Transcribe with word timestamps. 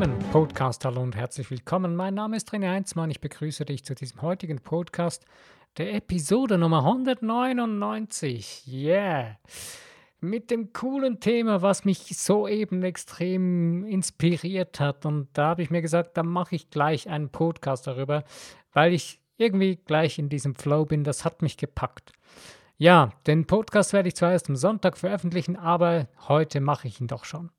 Unternehmen 0.00 0.30
Podcast. 0.30 0.82
Hallo 0.86 1.02
und 1.02 1.14
herzlich 1.14 1.50
willkommen. 1.50 1.94
Mein 1.94 2.14
Name 2.14 2.34
ist 2.34 2.50
René 2.54 2.70
Heinzmann. 2.70 3.10
Ich 3.10 3.20
begrüße 3.20 3.66
dich 3.66 3.84
zu 3.84 3.94
diesem 3.94 4.22
heutigen 4.22 4.58
Podcast, 4.58 5.26
der 5.76 5.92
Episode 5.92 6.56
Nummer 6.56 6.78
199. 6.86 8.66
Yeah! 8.66 9.36
Mit 10.20 10.50
dem 10.50 10.72
coolen 10.72 11.20
Thema, 11.20 11.60
was 11.60 11.84
mich 11.84 12.16
soeben 12.16 12.82
extrem 12.82 13.84
inspiriert 13.84 14.80
hat. 14.80 15.04
Und 15.04 15.28
da 15.34 15.48
habe 15.48 15.62
ich 15.62 15.68
mir 15.68 15.82
gesagt, 15.82 16.16
da 16.16 16.22
mache 16.22 16.54
ich 16.54 16.70
gleich 16.70 17.10
einen 17.10 17.28
Podcast 17.28 17.86
darüber, 17.86 18.24
weil 18.72 18.94
ich 18.94 19.20
irgendwie 19.36 19.76
gleich 19.76 20.18
in 20.18 20.30
diesem 20.30 20.54
Flow 20.54 20.86
bin. 20.86 21.04
Das 21.04 21.26
hat 21.26 21.42
mich 21.42 21.58
gepackt. 21.58 22.12
Ja, 22.78 23.12
den 23.26 23.46
Podcast 23.46 23.92
werde 23.92 24.08
ich 24.08 24.16
zwar 24.16 24.32
erst 24.32 24.48
am 24.48 24.56
Sonntag 24.56 24.96
veröffentlichen, 24.96 25.56
aber 25.56 26.08
heute 26.26 26.62
mache 26.62 26.88
ich 26.88 27.02
ihn 27.02 27.06
doch 27.06 27.26
schon. 27.26 27.50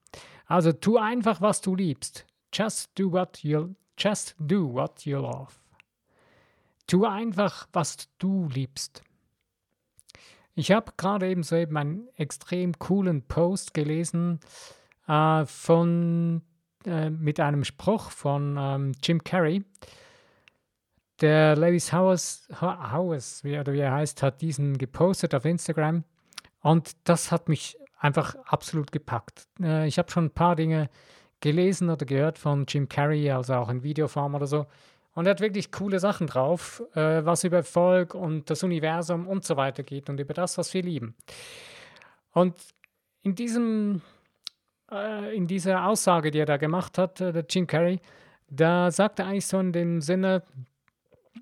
Also 0.48 0.74
tu 0.74 0.98
einfach, 0.98 1.40
was 1.40 1.62
du 1.62 1.76
liebst. 1.76 2.26
Just 2.54 2.92
do 2.98 3.12
what 3.12 3.44
you 3.44 3.76
just 3.98 4.36
do 4.40 4.66
what 4.66 5.06
you 5.06 5.20
love. 5.20 5.60
Tu 6.88 7.06
einfach, 7.06 7.68
was 7.72 8.10
du 8.20 8.48
liebst. 8.48 9.04
Ich 10.56 10.72
habe 10.72 10.92
gerade 10.98 11.30
eben 11.30 11.44
so 11.44 11.56
eben 11.56 11.78
einen 11.78 12.08
extrem 12.18 12.78
coolen 12.78 13.22
Post 13.22 13.74
gelesen 13.74 14.40
äh, 15.08 15.46
von 15.46 16.42
äh, 16.86 17.10
mit 17.10 17.40
einem 17.40 17.64
Spruch 17.64 18.12
von 18.12 18.58
ähm, 18.60 18.92
Jim 19.02 19.24
Carrey. 19.24 19.64
Der 21.22 21.56
Lewis 21.56 21.94
Howes, 21.94 22.48
Howes 22.60 23.44
wie, 23.44 23.58
oder 23.58 23.74
wie 23.74 23.80
er 23.80 23.94
heißt, 23.94 24.24
hat 24.24 24.42
diesen 24.42 24.78
gepostet 24.78 25.36
auf 25.36 25.46
Instagram 25.46 26.04
und 26.62 26.98
das 27.04 27.32
hat 27.32 27.48
mich 27.48 27.78
einfach 28.00 28.36
absolut 28.46 28.92
gepackt. 28.92 29.48
Äh, 29.62 29.88
ich 29.88 29.98
habe 30.00 30.12
schon 30.12 30.26
ein 30.26 30.32
paar 30.32 30.56
Dinge 30.56 30.90
gelesen 31.42 31.90
oder 31.90 32.06
gehört 32.06 32.38
von 32.38 32.66
Jim 32.68 32.88
Carrey, 32.88 33.30
also 33.32 33.56
auch 33.56 33.70
in 33.70 33.84
Videoform 33.84 34.36
oder 34.36 34.48
so. 34.48 34.66
Und 35.14 35.26
er 35.26 35.32
hat 35.32 35.42
wirklich 35.42 35.72
coole 35.72 36.00
Sachen 36.00 36.28
drauf, 36.28 36.82
äh, 36.96 37.26
was 37.26 37.44
über 37.44 37.58
Erfolg 37.58 38.16
und 38.16 38.50
das 38.50 38.64
Universum 38.64 39.28
und 39.28 39.44
so 39.44 39.58
weiter 39.58 39.84
geht 39.84 40.10
und 40.10 40.20
über 40.20 40.34
das, 40.34 40.58
was 40.58 40.74
wir 40.74 40.84
lieben. 40.84 41.16
Und 42.32 42.56
in 43.24 43.36
diesem, 43.36 44.02
äh, 44.90 45.36
in 45.36 45.48
dieser 45.48 45.86
Aussage, 45.86 46.32
die 46.32 46.40
er 46.40 46.46
da 46.46 46.58
gemacht 46.58 46.98
hat, 46.98 47.20
äh, 47.20 47.34
der 47.34 47.46
Jim 47.50 47.68
Carrey, 47.68 48.00
da 48.50 48.90
sagt 48.92 49.20
er 49.20 49.28
eigentlich 49.28 49.48
so 49.48 49.60
in 49.60 49.74
dem 49.74 50.02
Sinne, 50.02 50.44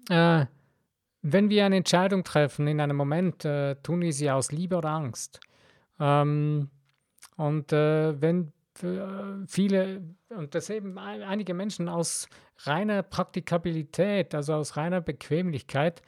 äh, 0.09 0.45
wenn 1.21 1.49
wir 1.49 1.65
eine 1.65 1.77
Entscheidung 1.77 2.23
treffen 2.23 2.67
in 2.67 2.79
einem 2.79 2.97
Moment, 2.97 3.45
äh, 3.45 3.75
tun 3.75 4.01
wir 4.01 4.13
sie 4.13 4.31
aus 4.31 4.51
Liebe 4.51 4.77
oder 4.77 4.89
Angst. 4.89 5.39
Ähm, 5.99 6.69
und 7.35 7.71
äh, 7.73 8.19
wenn 8.21 8.51
äh, 8.83 9.45
viele, 9.47 10.01
und 10.29 10.55
das 10.55 10.69
eben 10.69 10.97
einige 10.97 11.53
Menschen 11.53 11.89
aus 11.89 12.27
reiner 12.59 13.03
Praktikabilität, 13.03 14.35
also 14.35 14.55
aus 14.55 14.77
reiner 14.77 15.01
Bequemlichkeit, 15.01 16.01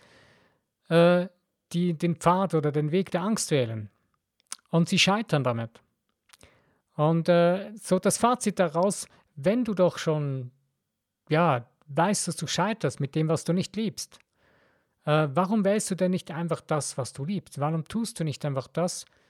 äh, 0.89 1.27
die 1.73 1.93
den 1.93 2.15
Pfad 2.15 2.53
oder 2.53 2.71
den 2.71 2.91
Weg 2.91 3.11
der 3.11 3.21
Angst 3.21 3.51
wählen. 3.51 3.89
Und 4.69 4.89
sie 4.89 4.99
scheitern 4.99 5.43
damit. 5.43 5.81
Und 6.95 7.29
äh, 7.29 7.71
so 7.75 7.99
das 7.99 8.17
Fazit 8.17 8.59
daraus, 8.59 9.07
wenn 9.35 9.63
du 9.63 9.73
doch 9.73 9.97
schon, 9.97 10.51
ja, 11.29 11.65
weißt, 11.87 12.27
dass 12.27 12.35
du 12.35 12.47
scheiterst 12.47 12.99
mit 12.99 13.15
dem, 13.15 13.27
was 13.27 13.43
du 13.43 13.53
nicht 13.53 13.75
liebst, 13.75 14.19
äh, 15.05 15.27
warum 15.33 15.65
wählst 15.65 15.89
du 15.91 15.95
denn 15.95 16.11
nicht 16.11 16.31
einfach 16.31 16.61
das, 16.61 16.97
was 16.97 17.13
du 17.13 17.25
liebst? 17.25 17.59
Warum 17.59 17.85
tust 17.85 18.19
du 18.19 18.23
nicht 18.23 18.45
einfach 18.45 18.67
das, 18.67 19.05
was 19.05 19.20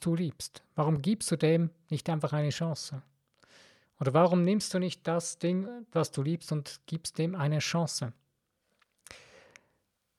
du 0.00 0.14
liebst? 0.14 0.62
Warum 0.74 1.00
gibst 1.00 1.30
du 1.30 1.36
dem 1.36 1.70
nicht 1.88 2.08
einfach 2.10 2.32
eine 2.32 2.50
Chance? 2.50 3.02
Oder 4.00 4.14
warum 4.14 4.42
nimmst 4.42 4.74
du 4.74 4.78
nicht 4.78 5.06
das 5.06 5.38
Ding, 5.38 5.68
was 5.92 6.10
du 6.10 6.22
liebst 6.22 6.52
und 6.52 6.80
gibst 6.86 7.18
dem 7.18 7.34
eine 7.34 7.58
Chance? 7.58 8.12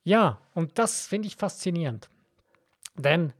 Ja, 0.03 0.39
und 0.53 0.79
das 0.79 1.07
finde 1.07 1.27
ich 1.27 1.35
faszinierend. 1.35 2.09
Denn 2.95 3.33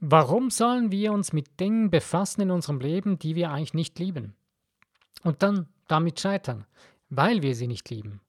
warum 0.00 0.50
sollen 0.50 0.92
wir 0.92 1.12
uns 1.12 1.32
mit 1.32 1.58
Dingen 1.58 1.90
befassen 1.90 2.42
in 2.42 2.50
unserem 2.50 2.80
Leben, 2.80 3.18
die 3.18 3.34
wir 3.34 3.50
eigentlich 3.50 3.74
nicht 3.74 3.98
lieben? 3.98 4.34
Und 5.22 5.42
dann 5.42 5.68
damit 5.88 6.20
scheitern, 6.20 6.66
weil 7.08 7.42
wir 7.42 7.54
sie 7.54 7.66
nicht 7.66 7.88
lieben. 7.90 8.20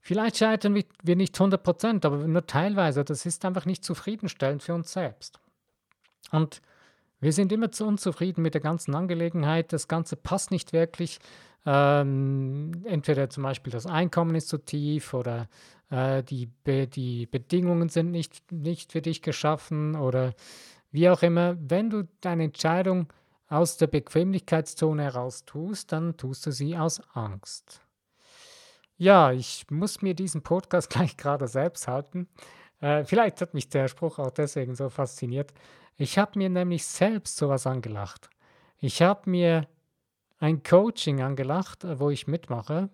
Vielleicht 0.00 0.36
scheitern 0.36 0.74
wir 0.74 1.16
nicht 1.16 1.34
100%, 1.34 2.04
aber 2.04 2.18
nur 2.18 2.46
teilweise. 2.46 3.04
Das 3.04 3.24
ist 3.24 3.44
einfach 3.44 3.64
nicht 3.64 3.82
zufriedenstellend 3.82 4.62
für 4.62 4.74
uns 4.74 4.92
selbst. 4.92 5.40
Und 6.30 6.60
wir 7.20 7.32
sind 7.32 7.52
immer 7.52 7.72
zu 7.72 7.86
unzufrieden 7.86 8.42
mit 8.42 8.54
der 8.54 8.60
ganzen 8.60 8.94
Angelegenheit. 8.94 9.72
Das 9.72 9.88
Ganze 9.88 10.16
passt 10.16 10.50
nicht 10.50 10.72
wirklich. 10.72 11.18
Ähm, 11.66 12.72
entweder 12.84 13.30
zum 13.30 13.42
Beispiel 13.42 13.72
das 13.72 13.86
Einkommen 13.86 14.34
ist 14.34 14.48
zu 14.48 14.58
tief 14.58 15.14
oder 15.14 15.48
äh, 15.90 16.22
die, 16.22 16.46
Be 16.46 16.86
die 16.86 17.26
Bedingungen 17.26 17.88
sind 17.88 18.10
nicht, 18.10 18.52
nicht 18.52 18.92
für 18.92 19.00
dich 19.00 19.22
geschaffen 19.22 19.96
oder 19.96 20.34
wie 20.90 21.08
auch 21.08 21.22
immer. 21.22 21.56
Wenn 21.58 21.88
du 21.88 22.06
deine 22.20 22.44
Entscheidung 22.44 23.12
aus 23.48 23.76
der 23.76 23.86
Bequemlichkeitszone 23.86 25.02
heraus 25.02 25.44
tust, 25.44 25.92
dann 25.92 26.16
tust 26.16 26.44
du 26.46 26.50
sie 26.50 26.76
aus 26.76 27.00
Angst. 27.14 27.80
Ja, 28.96 29.32
ich 29.32 29.66
muss 29.70 30.02
mir 30.02 30.14
diesen 30.14 30.42
Podcast 30.42 30.90
gleich 30.90 31.16
gerade 31.16 31.48
selbst 31.48 31.88
halten. 31.88 32.28
Äh, 32.84 33.04
vielleicht 33.04 33.40
hat 33.40 33.54
mich 33.54 33.70
der 33.70 33.88
Spruch 33.88 34.18
auch 34.18 34.30
deswegen 34.30 34.74
so 34.74 34.90
fasziniert. 34.90 35.54
Ich 35.96 36.18
habe 36.18 36.38
mir 36.38 36.50
nämlich 36.50 36.84
selbst 36.84 37.38
sowas 37.38 37.66
angelacht. 37.66 38.28
Ich 38.78 39.00
habe 39.00 39.30
mir 39.30 39.66
ein 40.38 40.62
Coaching 40.62 41.22
angelacht, 41.22 41.84
äh, 41.84 41.98
wo 41.98 42.10
ich 42.10 42.26
mitmache, 42.26 42.90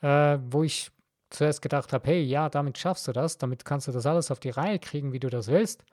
äh, 0.00 0.38
wo 0.46 0.62
ich 0.62 0.90
zuerst 1.28 1.60
gedacht 1.60 1.92
habe, 1.92 2.08
hey, 2.08 2.22
ja, 2.22 2.48
damit 2.48 2.78
schaffst 2.78 3.06
du 3.06 3.12
das, 3.12 3.36
damit 3.36 3.66
kannst 3.66 3.86
du 3.86 3.92
das 3.92 4.06
alles 4.06 4.30
auf 4.30 4.40
die 4.40 4.48
Reihe 4.48 4.78
kriegen, 4.78 5.12
wie 5.12 5.20
du 5.20 5.28
das 5.28 5.48
willst. 5.48 5.84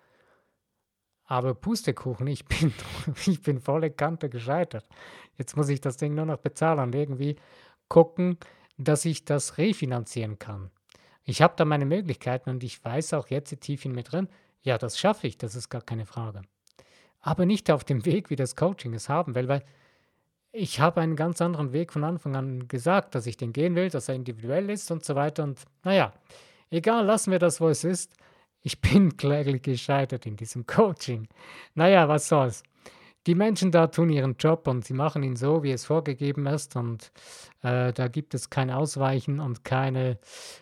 Aber 1.25 1.55
Pustekuchen, 1.55 2.27
ich 2.27 2.45
bin, 2.45 2.73
ich 3.25 3.41
bin 3.41 3.59
volle 3.59 3.91
Kante 3.91 4.29
gescheitert. 4.29 4.87
Jetzt 5.37 5.57
muss 5.57 5.67
ich 5.67 5.81
das 5.81 5.97
Ding 5.97 6.15
nur 6.15 6.25
noch 6.25 6.37
bezahlen 6.37 6.79
und 6.79 6.95
irgendwie 6.95 7.35
gucken, 7.89 8.37
dass 8.77 9.03
ich 9.03 9.25
das 9.25 9.57
refinanzieren 9.57 10.39
kann. 10.39 10.71
Ich 11.29 11.43
habe 11.43 11.53
da 11.55 11.63
meine 11.63 11.85
Möglichkeiten 11.85 12.49
und 12.49 12.63
ich 12.63 12.83
weiß 12.83 13.13
auch 13.13 13.27
jetzt 13.27 13.55
tief 13.61 13.85
in 13.85 13.91
mir 13.91 14.01
drin, 14.01 14.27
ja, 14.63 14.79
das 14.79 14.97
schaffe 14.97 15.27
ich, 15.27 15.37
das 15.37 15.53
ist 15.53 15.69
gar 15.69 15.83
keine 15.83 16.07
Frage. 16.07 16.41
Aber 17.21 17.45
nicht 17.45 17.69
auf 17.69 17.83
dem 17.83 18.03
Weg, 18.03 18.31
wie 18.31 18.35
das 18.35 18.55
Coaching 18.55 18.95
es 18.95 19.09
haben 19.09 19.35
will, 19.35 19.47
weil 19.47 19.63
ich 20.51 20.79
habe 20.79 21.01
einen 21.01 21.15
ganz 21.15 21.39
anderen 21.39 21.71
Weg 21.71 21.93
von 21.93 22.03
Anfang 22.03 22.35
an 22.35 22.67
gesagt, 22.67 23.13
dass 23.13 23.27
ich 23.27 23.37
den 23.37 23.53
gehen 23.53 23.75
will, 23.75 23.91
dass 23.91 24.09
er 24.09 24.15
individuell 24.15 24.71
ist 24.71 24.89
und 24.89 25.05
so 25.05 25.13
weiter. 25.13 25.43
Und 25.43 25.59
naja, 25.83 26.13
egal, 26.71 27.05
lassen 27.05 27.31
wir 27.31 27.37
das, 27.37 27.61
wo 27.61 27.69
es 27.69 27.83
ist. 27.83 28.15
Ich 28.61 28.81
bin 28.81 29.15
kläglich 29.15 29.61
gescheitert 29.61 30.25
in 30.25 30.35
diesem 30.35 30.65
Coaching. 30.65 31.27
Naja, 31.75 32.07
was 32.07 32.27
soll's. 32.27 32.63
Die 33.27 33.35
Menschen 33.35 33.71
da 33.71 33.87
tun 33.87 34.09
ihren 34.09 34.37
Job 34.37 34.65
und 34.67 34.85
sie 34.85 34.93
machen 34.93 35.23
ihn 35.23 35.35
so, 35.35 35.61
wie 35.61 35.71
es 35.71 35.85
vorgegeben 35.85 36.47
ist. 36.47 36.75
Und 36.75 37.11
äh, 37.61 37.93
da 37.93 38.07
gibt 38.07 38.33
es 38.33 38.49
kein 38.49 38.71
Ausweichen 38.71 39.39
und 39.39 39.63
keine 39.63 40.17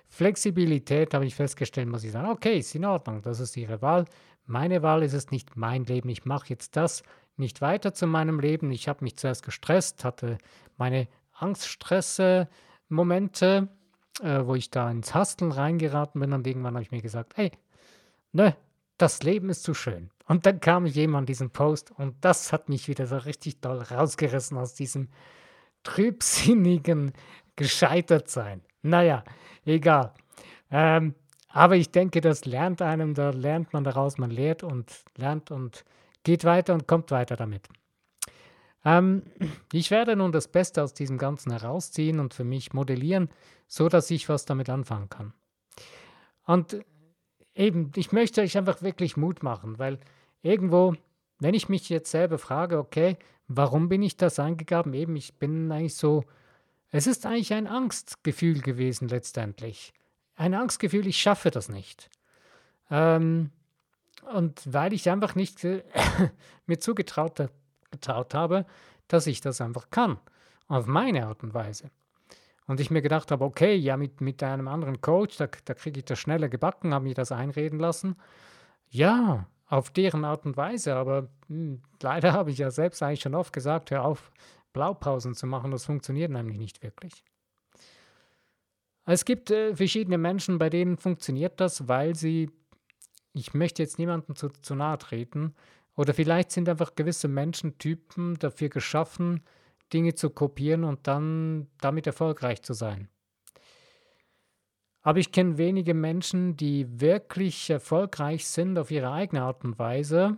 Flexibilität, 0.10 1.14
habe 1.14 1.26
ich 1.26 1.36
festgestellt, 1.36 1.88
muss 1.88 2.04
ich 2.04 2.12
sagen, 2.12 2.30
okay, 2.30 2.58
ist 2.58 2.76
in 2.76 2.84
Ordnung, 2.86 3.22
das 3.22 3.40
ist 3.40 3.56
Ihre 3.56 3.82
Wahl. 3.82 4.04
Meine 4.46 4.82
Wahl 4.82 5.04
ist 5.04 5.14
es 5.14 5.30
nicht 5.30 5.56
mein 5.56 5.86
Leben. 5.86 6.10
Ich 6.10 6.26
mache 6.26 6.50
jetzt 6.50 6.76
das 6.76 7.04
nicht 7.36 7.62
weiter 7.62 7.94
zu 7.94 8.08
meinem 8.08 8.40
Leben. 8.40 8.72
Ich 8.72 8.88
habe 8.88 9.04
mich 9.04 9.18
zuerst 9.18 9.44
gestresst, 9.44 10.04
hatte 10.04 10.40
meine 10.78 11.08
Angststresse-Momente, 11.34 13.68
äh, 14.22 14.46
wo 14.46 14.56
ich 14.56 14.72
da 14.72 14.90
ins 14.90 15.14
Hasteln 15.14 15.52
reingeraten 15.52 16.20
bin 16.20 16.34
und 16.34 16.48
irgendwann 16.48 16.74
habe 16.74 16.84
ich 16.84 16.92
mir 16.92 17.02
gesagt, 17.02 17.38
hey, 17.38 17.52
ne, 18.32 18.56
das 18.98 19.22
Leben 19.22 19.50
ist 19.50 19.64
zu 19.64 19.76
schön. 19.76 20.10
Und 20.28 20.46
dann 20.46 20.60
kam 20.60 20.86
an 20.86 21.26
diesen 21.26 21.50
Post 21.52 21.92
und 21.92 22.16
das 22.22 22.52
hat 22.52 22.70
mich 22.70 22.88
wieder 22.88 23.08
so 23.08 23.18
richtig 23.18 23.62
doll 23.62 23.82
rausgerissen 23.82 24.58
aus 24.58 24.74
diesem 24.74 25.08
trübsinnigen 25.84 27.14
Gescheitertsein. 27.56 28.62
Naja, 28.82 29.24
egal. 29.66 30.14
Ähm, 30.70 31.16
aber 31.48 31.78
ich 31.78 31.92
denke, 31.92 32.20
das 32.20 32.46
lernt 32.46 32.82
einem, 32.82 33.14
da 33.14 33.30
lernt 33.30 33.72
man 33.74 33.84
daraus, 33.84 34.18
man 34.18 34.30
lehrt 34.30 34.64
und 34.64 34.92
lernt 35.16 35.50
und 35.50 35.86
geht 36.24 36.44
weiter 36.44 36.74
und 36.74 36.88
kommt 36.88 37.10
weiter 37.10 37.38
damit. 37.38 37.70
Ähm, 38.84 39.24
ich 39.72 39.92
werde 39.92 40.16
nun 40.16 40.34
das 40.34 40.50
Beste 40.50 40.84
aus 40.84 40.94
diesem 40.94 41.18
Ganzen 41.18 41.52
herausziehen 41.52 42.20
und 42.20 42.34
für 42.34 42.44
mich 42.44 42.74
modellieren, 42.74 43.30
so 43.68 43.88
dass 43.88 44.12
ich 44.12 44.28
was 44.28 44.46
damit 44.46 44.70
anfangen 44.70 45.10
kann. 45.10 45.34
Und 46.46 46.86
eben, 47.56 47.92
ich 47.96 48.12
möchte 48.12 48.42
euch 48.42 48.58
einfach 48.58 48.82
wirklich 48.82 49.18
Mut 49.18 49.42
machen, 49.42 49.80
weil 49.80 50.00
irgendwo, 50.42 50.96
wenn 51.40 51.54
ich 51.54 51.70
mich 51.70 51.90
jetzt 51.90 52.12
selber 52.12 52.38
frage, 52.38 52.78
okay, 52.78 53.18
warum 53.48 53.90
bin 53.90 54.02
ich 54.02 54.18
das 54.18 54.40
eingegaben? 54.40 54.94
Eben, 54.94 55.16
ich 55.16 55.36
bin 55.36 55.72
eigentlich 55.72 55.96
so 55.96 56.24
es 56.92 57.08
ist 57.08 57.26
eigentlich 57.26 57.54
ein 57.54 57.68
Angstgefühl 57.68 58.62
gewesen 58.62 59.10
letztendlich. 59.10 59.94
Ein 60.36 60.54
Angstgefühl, 60.54 61.08
ich 61.08 61.20
schaffe 61.22 61.52
das 61.52 61.70
nicht. 61.70 62.10
Ähm, 62.90 63.52
und 64.34 64.62
weil 64.66 64.94
ich 64.94 65.10
einfach 65.10 65.36
nicht 65.36 65.64
mir 66.66 66.80
zugetraut 66.80 67.50
getraut 67.92 68.34
habe, 68.34 68.66
dass 69.08 69.28
ich 69.28 69.42
das 69.42 69.62
einfach 69.62 69.90
kann. 69.90 70.20
auf 70.68 70.88
meine 70.88 71.28
Art 71.28 71.44
und 71.44 71.54
Weise. 71.54 71.90
Und 72.68 72.82
ich 72.82 72.92
mir 72.92 73.02
gedacht 73.02 73.32
habe, 73.32 73.46
okay, 73.46 73.76
ja, 73.76 73.96
mit, 73.96 74.20
mit 74.20 74.44
einem 74.44 74.68
anderen 74.68 75.00
Coach, 75.00 75.38
da, 75.38 75.48
da 75.48 75.74
kriege 75.74 76.00
ich 76.00 76.06
das 76.06 76.20
schneller 76.20 76.50
gebacken, 76.50 76.94
habe 76.94 77.06
mir 77.06 77.14
das 77.14 77.32
einreden 77.32 77.80
lassen. 77.80 78.18
Ja, 78.90 79.48
auf 79.68 79.92
deren 79.92 80.26
Art 80.26 80.46
und 80.46 80.58
Weise, 80.58 80.96
aber 80.96 81.24
mh, 81.24 81.28
hm, 81.50 81.82
leider 82.02 82.34
habe 82.34 82.52
ich 82.52 82.58
ja 82.58 82.72
selbst 82.72 83.04
eigentlich 83.04 83.22
schon 83.22 83.36
oft 83.36 83.54
gesagt, 83.54 83.92
hör 83.92 84.06
auf, 84.06 84.32
Blaupausen 84.74 85.34
zu 85.34 85.48
machen, 85.48 85.72
das 85.72 85.86
funktioniert 85.86 86.32
nämlich 86.32 86.58
nicht 86.58 86.84
wirklich. 86.84 87.24
Es 89.06 89.26
gibt 89.26 89.50
äh, 89.52 89.76
verschiedene 89.76 90.18
Menschen, 90.18 90.60
bei 90.60 90.70
denen 90.70 90.98
funktioniert 90.98 91.60
das, 91.60 91.88
weil 91.88 92.14
sie, 92.14 92.52
ich 93.34 93.54
möchte 93.54 93.82
jetzt 93.82 93.98
niemandem 93.98 94.36
zu, 94.36 94.50
zu 94.50 94.76
nahe 94.76 94.98
treten, 94.98 95.56
oder 95.96 96.14
vielleicht 96.14 96.52
sind 96.52 96.70
einfach 96.70 96.94
gewisse 96.94 97.28
Menschentypen 97.28 98.38
dafür 98.38 98.70
geschaffen, 98.70 99.42
Dinge 99.92 100.14
zu 100.14 100.30
kopieren 100.30 100.84
und 100.84 101.08
dann 101.08 101.68
damit 101.80 102.06
erfolgreich 102.06 102.62
zu 102.62 102.74
sein. 102.74 103.10
Aber 105.08 105.20
ich 105.20 105.32
kenne 105.32 105.58
wenige 105.58 105.94
Menschen, 105.94 106.58
die 106.58 107.00
wirklich 107.00 107.70
erfolgreich 107.70 108.46
sind 108.46 108.78
auf 108.78 108.92
ihre 108.92 109.10
eigene 109.10 109.42
Art 109.42 109.64
und 109.64 109.80
Weise, 109.80 110.38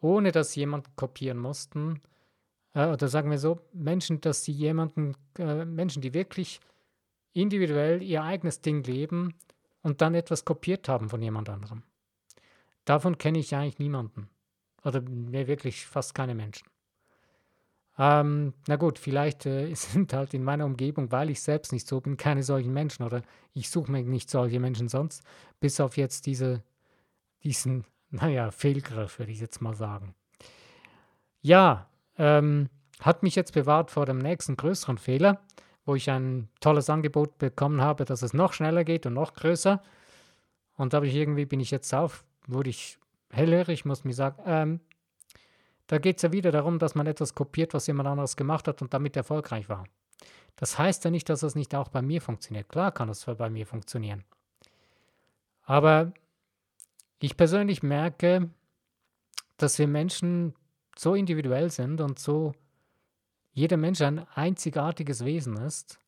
ohne 0.00 0.30
dass 0.30 0.52
sie 0.52 0.60
jemanden 0.60 0.94
kopieren 0.94 1.38
mussten. 1.38 2.00
Äh, 2.74 2.86
oder 2.86 3.08
sagen 3.08 3.32
wir 3.32 3.38
so, 3.38 3.58
Menschen, 3.72 4.20
dass 4.20 4.44
sie 4.44 4.52
jemanden, 4.52 5.16
äh, 5.40 5.64
Menschen, 5.64 6.02
die 6.02 6.14
wirklich 6.14 6.60
individuell 7.32 8.00
ihr 8.00 8.22
eigenes 8.22 8.60
Ding 8.60 8.84
leben 8.84 9.34
und 9.82 10.00
dann 10.02 10.14
etwas 10.14 10.44
kopiert 10.44 10.88
haben 10.88 11.08
von 11.08 11.20
jemand 11.20 11.48
anderem. 11.48 11.82
Davon 12.84 13.18
kenne 13.18 13.40
ich 13.40 13.56
eigentlich 13.56 13.80
niemanden. 13.80 14.28
Oder 14.84 15.02
wirklich 15.04 15.84
fast 15.84 16.14
keine 16.14 16.36
Menschen. 16.36 16.68
Ähm, 17.98 18.54
na 18.66 18.76
gut, 18.76 18.98
vielleicht 18.98 19.46
äh, 19.46 19.72
sind 19.74 20.12
halt 20.12 20.34
in 20.34 20.44
meiner 20.44 20.64
Umgebung, 20.64 21.12
weil 21.12 21.30
ich 21.30 21.42
selbst 21.42 21.72
nicht 21.72 21.86
so 21.86 22.00
bin, 22.00 22.16
keine 22.16 22.42
solchen 22.42 22.72
Menschen 22.72 23.04
oder 23.04 23.22
ich 23.52 23.70
suche 23.70 23.90
mir 23.90 24.02
nicht 24.02 24.30
solche 24.30 24.60
Menschen 24.60 24.88
sonst, 24.88 25.22
bis 25.60 25.80
auf 25.80 25.96
jetzt 25.96 26.26
diese, 26.26 26.62
diesen, 27.42 27.84
naja, 28.10 28.50
Fehlgriff, 28.50 29.18
würde 29.18 29.32
ich 29.32 29.40
jetzt 29.40 29.60
mal 29.60 29.74
sagen. 29.74 30.14
Ja, 31.42 31.88
ähm, 32.16 32.68
hat 33.00 33.22
mich 33.22 33.34
jetzt 33.34 33.52
bewahrt 33.52 33.90
vor 33.90 34.06
dem 34.06 34.18
nächsten 34.18 34.56
größeren 34.56 34.98
Fehler 34.98 35.40
wo 35.84 35.94
ich 35.94 36.10
ein 36.10 36.48
tolles 36.60 36.88
Angebot 36.88 37.38
bekommen 37.38 37.80
habe, 37.80 38.04
dass 38.04 38.22
es 38.22 38.32
noch 38.32 38.52
schneller 38.52 38.84
geht 38.84 39.06
und 39.06 39.14
noch 39.14 39.34
größer. 39.34 39.82
Und 40.76 40.92
da 40.92 41.02
ich 41.02 41.14
irgendwie, 41.14 41.44
bin 41.44 41.60
ich 41.60 41.70
jetzt 41.70 41.92
auf, 41.94 42.24
wurde 42.46 42.70
ich 42.70 42.98
hellhörig, 43.30 43.84
muss 43.84 44.04
mir 44.04 44.14
sagen, 44.14 44.42
ähm, 44.46 44.80
da 45.86 45.98
geht 45.98 46.16
es 46.16 46.22
ja 46.22 46.32
wieder 46.32 46.50
darum, 46.50 46.78
dass 46.78 46.94
man 46.94 47.06
etwas 47.06 47.34
kopiert, 47.34 47.74
was 47.74 47.86
jemand 47.86 48.08
anderes 48.08 48.36
gemacht 48.36 48.68
hat 48.68 48.80
und 48.82 48.94
damit 48.94 49.16
erfolgreich 49.16 49.68
war. 49.68 49.84
Das 50.56 50.78
heißt 50.78 51.04
ja 51.04 51.10
nicht, 51.10 51.28
dass 51.28 51.40
das 51.40 51.54
nicht 51.54 51.74
auch 51.74 51.88
bei 51.88 52.00
mir 52.00 52.20
funktioniert. 52.20 52.68
Klar 52.68 52.92
kann 52.92 53.08
das 53.08 53.24
bei 53.24 53.50
mir 53.50 53.66
funktionieren. 53.66 54.24
Aber 55.64 56.12
ich 57.18 57.36
persönlich 57.36 57.82
merke, 57.82 58.50
dass 59.56 59.78
wir 59.78 59.88
Menschen 59.88 60.54
so 60.96 61.14
individuell 61.14 61.70
sind 61.70 62.00
und 62.00 62.18
so 62.18 62.54
jeder 63.52 63.76
Mensch 63.76 64.00
ein 64.00 64.26
einzigartiges 64.34 65.24
Wesen 65.24 65.56
ist 65.56 65.98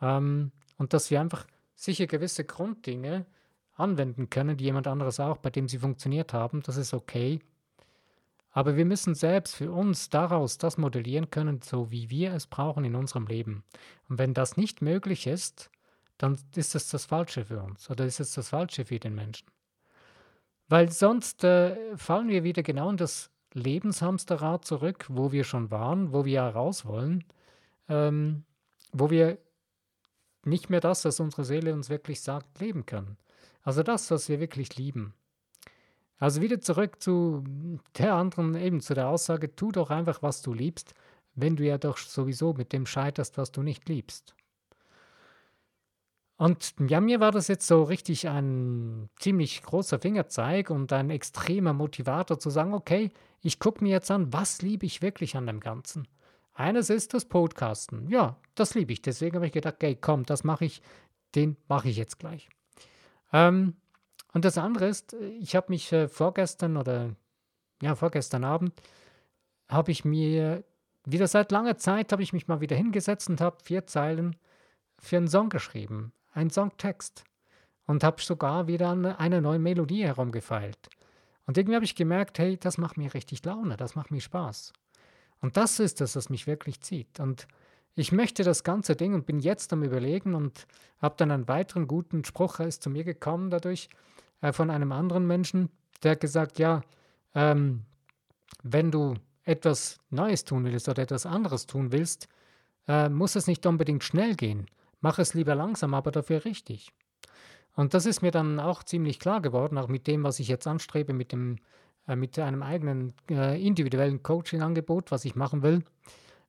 ähm, 0.00 0.52
und 0.78 0.92
dass 0.92 1.10
wir 1.10 1.20
einfach 1.20 1.46
sicher 1.74 2.06
gewisse 2.06 2.44
Grunddinge 2.44 3.26
anwenden 3.74 4.30
können, 4.30 4.56
die 4.56 4.64
jemand 4.64 4.86
anderes 4.86 5.20
auch, 5.20 5.36
bei 5.36 5.50
dem 5.50 5.68
sie 5.68 5.78
funktioniert 5.78 6.32
haben, 6.32 6.62
das 6.62 6.76
ist 6.76 6.94
okay. 6.94 7.40
Aber 8.56 8.74
wir 8.78 8.86
müssen 8.86 9.14
selbst 9.14 9.54
für 9.54 9.70
uns 9.70 10.08
daraus 10.08 10.56
das 10.56 10.78
modellieren 10.78 11.28
können, 11.28 11.60
so 11.60 11.90
wie 11.90 12.08
wir 12.08 12.32
es 12.32 12.46
brauchen 12.46 12.86
in 12.86 12.94
unserem 12.94 13.26
Leben. 13.26 13.64
Und 14.08 14.18
wenn 14.18 14.32
das 14.32 14.56
nicht 14.56 14.80
möglich 14.80 15.26
ist, 15.26 15.70
dann 16.16 16.38
ist 16.54 16.74
es 16.74 16.88
das 16.88 17.04
Falsche 17.04 17.44
für 17.44 17.60
uns 17.60 17.90
oder 17.90 18.06
ist 18.06 18.18
es 18.18 18.32
das 18.32 18.48
Falsche 18.48 18.86
für 18.86 18.98
den 18.98 19.14
Menschen. 19.14 19.46
Weil 20.68 20.90
sonst 20.90 21.44
äh, 21.44 21.76
fallen 21.98 22.30
wir 22.30 22.44
wieder 22.44 22.62
genau 22.62 22.88
in 22.88 22.96
das 22.96 23.30
Lebenshamsterrad 23.52 24.64
zurück, 24.64 25.04
wo 25.10 25.32
wir 25.32 25.44
schon 25.44 25.70
waren, 25.70 26.14
wo 26.14 26.24
wir 26.24 26.40
raus 26.40 26.86
wollen, 26.86 27.24
ähm, 27.90 28.44
wo 28.90 29.10
wir 29.10 29.36
nicht 30.44 30.70
mehr 30.70 30.80
das, 30.80 31.04
was 31.04 31.20
unsere 31.20 31.44
Seele 31.44 31.74
uns 31.74 31.90
wirklich 31.90 32.22
sagt, 32.22 32.58
leben 32.58 32.86
können. 32.86 33.18
Also 33.60 33.82
das, 33.82 34.10
was 34.10 34.30
wir 34.30 34.40
wirklich 34.40 34.78
lieben. 34.78 35.12
Also 36.18 36.40
wieder 36.40 36.60
zurück 36.60 37.02
zu 37.02 37.44
der 37.98 38.14
anderen, 38.14 38.54
eben 38.54 38.80
zu 38.80 38.94
der 38.94 39.08
Aussage, 39.08 39.54
tu 39.54 39.70
doch 39.70 39.90
einfach, 39.90 40.22
was 40.22 40.42
du 40.42 40.52
liebst, 40.52 40.94
wenn 41.34 41.56
du 41.56 41.64
ja 41.64 41.76
doch 41.76 41.98
sowieso 41.98 42.54
mit 42.54 42.72
dem 42.72 42.86
scheiterst, 42.86 43.36
was 43.36 43.52
du 43.52 43.62
nicht 43.62 43.88
liebst. 43.88 44.34
Und 46.38 46.74
ja, 46.88 47.00
mir 47.00 47.20
war 47.20 47.32
das 47.32 47.48
jetzt 47.48 47.66
so 47.66 47.82
richtig 47.82 48.28
ein 48.28 49.08
ziemlich 49.18 49.62
großer 49.62 49.98
Fingerzeig 49.98 50.68
und 50.70 50.92
ein 50.92 51.08
extremer 51.08 51.72
Motivator 51.72 52.38
zu 52.38 52.50
sagen, 52.50 52.74
okay, 52.74 53.10
ich 53.40 53.58
gucke 53.58 53.82
mir 53.82 53.90
jetzt 53.90 54.10
an, 54.10 54.32
was 54.32 54.60
liebe 54.60 54.84
ich 54.84 55.00
wirklich 55.00 55.36
an 55.36 55.46
dem 55.46 55.60
Ganzen. 55.60 56.06
Eines 56.52 56.90
ist 56.90 57.14
das 57.14 57.26
Podcasten. 57.26 58.08
Ja, 58.08 58.36
das 58.54 58.74
liebe 58.74 58.92
ich. 58.92 59.02
Deswegen 59.02 59.36
habe 59.36 59.46
ich 59.46 59.52
gedacht, 59.52 59.76
okay, 59.76 59.96
komm, 59.98 60.24
das 60.24 60.44
mache 60.44 60.64
ich, 60.66 60.82
den 61.34 61.56
mache 61.68 61.88
ich 61.88 61.96
jetzt 61.96 62.18
gleich. 62.18 62.48
Ähm, 63.32 63.74
und 64.36 64.44
das 64.44 64.58
andere 64.58 64.86
ist, 64.86 65.14
ich 65.40 65.56
habe 65.56 65.70
mich 65.70 65.90
äh, 65.92 66.08
vorgestern 66.08 66.76
oder 66.76 67.16
ja, 67.80 67.94
vorgestern 67.94 68.44
Abend 68.44 68.74
habe 69.66 69.90
ich 69.90 70.04
mir 70.04 70.62
wieder 71.06 71.26
seit 71.26 71.50
langer 71.52 71.78
Zeit 71.78 72.12
habe 72.12 72.22
ich 72.22 72.34
mich 72.34 72.46
mal 72.46 72.60
wieder 72.60 72.76
hingesetzt 72.76 73.30
und 73.30 73.40
habe 73.40 73.56
vier 73.62 73.86
Zeilen 73.86 74.36
für 74.98 75.16
einen 75.16 75.28
Song 75.28 75.48
geschrieben 75.48 76.12
einen 76.34 76.50
Songtext 76.50 77.24
und 77.86 78.04
habe 78.04 78.20
sogar 78.20 78.66
wieder 78.66 78.88
an 78.88 79.06
einer 79.06 79.40
neuen 79.40 79.62
Melodie 79.62 80.04
herumgefeilt. 80.04 80.90
Und 81.46 81.56
irgendwie 81.56 81.76
habe 81.76 81.86
ich 81.86 81.94
gemerkt, 81.94 82.38
hey, 82.38 82.58
das 82.58 82.76
macht 82.76 82.98
mir 82.98 83.14
richtig 83.14 83.42
Laune, 83.42 83.78
das 83.78 83.94
macht 83.94 84.10
mir 84.10 84.20
Spaß. 84.20 84.74
Und 85.40 85.56
das 85.56 85.80
ist 85.80 86.02
es, 86.02 86.14
was 86.14 86.28
mich 86.28 86.46
wirklich 86.46 86.82
zieht. 86.82 87.20
Und 87.20 87.48
ich 87.94 88.12
möchte 88.12 88.44
das 88.44 88.64
ganze 88.64 88.96
Ding 88.96 89.14
und 89.14 89.24
bin 89.24 89.38
jetzt 89.38 89.72
am 89.72 89.82
Überlegen 89.82 90.34
und 90.34 90.66
habe 91.00 91.14
dann 91.16 91.30
einen 91.30 91.48
weiteren 91.48 91.86
guten 91.86 92.22
Spruch, 92.22 92.60
ist 92.60 92.82
zu 92.82 92.90
mir 92.90 93.04
gekommen 93.04 93.48
dadurch, 93.48 93.88
äh, 94.46 94.52
von 94.52 94.70
einem 94.70 94.92
anderen 94.92 95.26
Menschen, 95.26 95.70
der 96.02 96.12
hat 96.12 96.20
gesagt, 96.20 96.58
ja, 96.58 96.82
ähm, 97.34 97.82
wenn 98.62 98.90
du 98.90 99.14
etwas 99.44 99.98
Neues 100.10 100.44
tun 100.44 100.64
willst 100.64 100.88
oder 100.88 101.02
etwas 101.02 101.26
anderes 101.26 101.66
tun 101.66 101.92
willst, 101.92 102.28
äh, 102.88 103.08
muss 103.08 103.36
es 103.36 103.46
nicht 103.46 103.66
unbedingt 103.66 104.04
schnell 104.04 104.34
gehen. 104.34 104.66
Mach 105.00 105.18
es 105.18 105.34
lieber 105.34 105.54
langsam, 105.54 105.94
aber 105.94 106.10
dafür 106.10 106.44
richtig. 106.44 106.92
Und 107.74 107.94
das 107.94 108.06
ist 108.06 108.22
mir 108.22 108.30
dann 108.30 108.58
auch 108.58 108.82
ziemlich 108.82 109.18
klar 109.18 109.40
geworden, 109.40 109.78
auch 109.78 109.88
mit 109.88 110.06
dem, 110.06 110.24
was 110.24 110.40
ich 110.40 110.48
jetzt 110.48 110.66
anstrebe, 110.66 111.12
mit, 111.12 111.32
dem, 111.32 111.58
äh, 112.06 112.16
mit 112.16 112.38
einem 112.38 112.62
eigenen 112.62 113.14
äh, 113.30 113.60
individuellen 113.60 114.22
Coaching-Angebot, 114.22 115.10
was 115.10 115.24
ich 115.24 115.34
machen 115.34 115.62
will, 115.62 115.84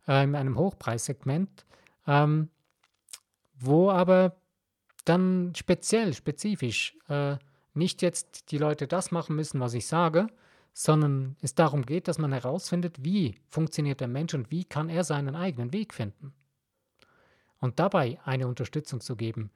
äh, 0.07 0.23
in 0.23 0.35
einem 0.35 0.57
Hochpreissegment, 0.57 1.65
ähm, 2.05 2.49
wo 3.59 3.89
aber 3.89 4.35
dann 5.05 5.53
speziell, 5.55 6.13
spezifisch 6.13 6.95
äh, 7.09 7.37
nicht 7.77 8.01
jetzt 8.01 8.51
die 8.51 8.57
Leute 8.57 8.87
das 8.87 9.11
machen 9.11 9.35
müssen, 9.35 9.59
was 9.59 9.73
ich 9.73 9.87
sage, 9.87 10.27
sondern 10.73 11.35
es 11.41 11.55
darum 11.55 11.85
geht, 11.85 12.07
dass 12.07 12.19
man 12.19 12.33
herausfindet, 12.33 13.03
wie 13.03 13.35
funktioniert 13.47 13.99
der 13.99 14.07
Mensch 14.07 14.33
und 14.33 14.51
wie 14.51 14.63
kann 14.63 14.89
er 14.89 15.03
seinen 15.03 15.35
eigenen 15.35 15.73
Weg 15.73 15.93
finden 15.93 16.33
und 17.59 17.79
dabei 17.79 18.19
eine 18.23 18.47
Unterstützung 18.47 19.01
zu 19.01 19.15
geben. 19.15 19.51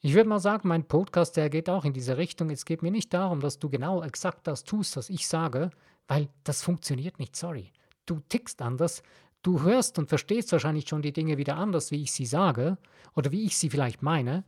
Ich 0.00 0.14
würde 0.14 0.28
mal 0.28 0.38
sagen, 0.38 0.68
mein 0.68 0.86
Podcast, 0.86 1.36
der 1.36 1.50
geht 1.50 1.68
auch 1.68 1.84
in 1.84 1.92
diese 1.92 2.16
Richtung. 2.16 2.50
Es 2.50 2.64
geht 2.64 2.82
mir 2.82 2.90
nicht 2.90 3.12
darum, 3.12 3.40
dass 3.40 3.58
du 3.58 3.68
genau 3.68 4.02
exakt 4.02 4.46
das 4.46 4.64
tust, 4.64 4.96
was 4.96 5.10
ich 5.10 5.26
sage, 5.26 5.70
weil 6.08 6.28
das 6.44 6.62
funktioniert 6.62 7.18
nicht, 7.18 7.36
sorry. 7.36 7.72
Du 8.06 8.20
tickst 8.28 8.62
anders, 8.62 9.02
du 9.42 9.62
hörst 9.62 9.98
und 9.98 10.08
verstehst 10.08 10.52
wahrscheinlich 10.52 10.88
schon 10.88 11.02
die 11.02 11.12
Dinge 11.12 11.36
wieder 11.36 11.56
anders, 11.56 11.90
wie 11.90 12.02
ich 12.02 12.12
sie 12.12 12.26
sage 12.26 12.78
oder 13.14 13.30
wie 13.32 13.44
ich 13.44 13.58
sie 13.58 13.70
vielleicht 13.70 14.02
meine 14.02 14.44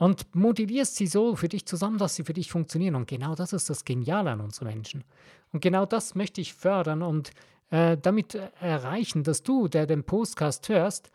und 0.00 0.34
motivierst 0.34 0.96
sie 0.96 1.06
so 1.06 1.36
für 1.36 1.48
dich 1.48 1.66
zusammen, 1.66 1.98
dass 1.98 2.14
sie 2.14 2.24
für 2.24 2.32
dich 2.32 2.50
funktionieren. 2.50 2.94
Und 2.94 3.06
genau 3.06 3.34
das 3.34 3.52
ist 3.52 3.68
das 3.68 3.84
Geniale 3.84 4.30
an 4.30 4.40
unseren 4.40 4.68
Menschen. 4.68 5.04
Und 5.52 5.60
genau 5.60 5.84
das 5.84 6.14
möchte 6.14 6.40
ich 6.40 6.54
fördern 6.54 7.02
und 7.02 7.32
äh, 7.68 7.98
damit 7.98 8.34
erreichen, 8.60 9.24
dass 9.24 9.42
du, 9.42 9.68
der 9.68 9.86
den 9.86 10.04
Podcast 10.04 10.70
hörst, 10.70 11.10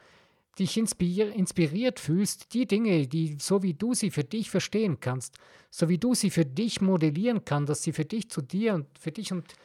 dich 0.60 0.78
inspiriert 0.78 2.00
fühlst, 2.00 2.54
die 2.54 2.68
Dinge, 2.68 3.08
die 3.08 3.38
so 3.40 3.64
wie 3.64 3.74
du 3.74 3.96
sie 3.96 4.12
für 4.12 4.24
dich 4.24 4.52
verstehen 4.52 5.00
kannst, 5.00 5.40
so 5.72 5.90
wie 5.90 5.98
du 5.98 6.14
sie 6.14 6.30
für 6.30 6.46
dich 6.46 6.80
modellieren 6.80 7.44
kannst, 7.44 7.72
dass 7.72 7.82
sie 7.82 7.92
für 7.92 8.06
dich 8.06 8.30
zu 8.30 8.44
dir 8.44 8.76
und 8.76 8.86
für 9.00 9.12
dich 9.12 9.34
und 9.34 9.56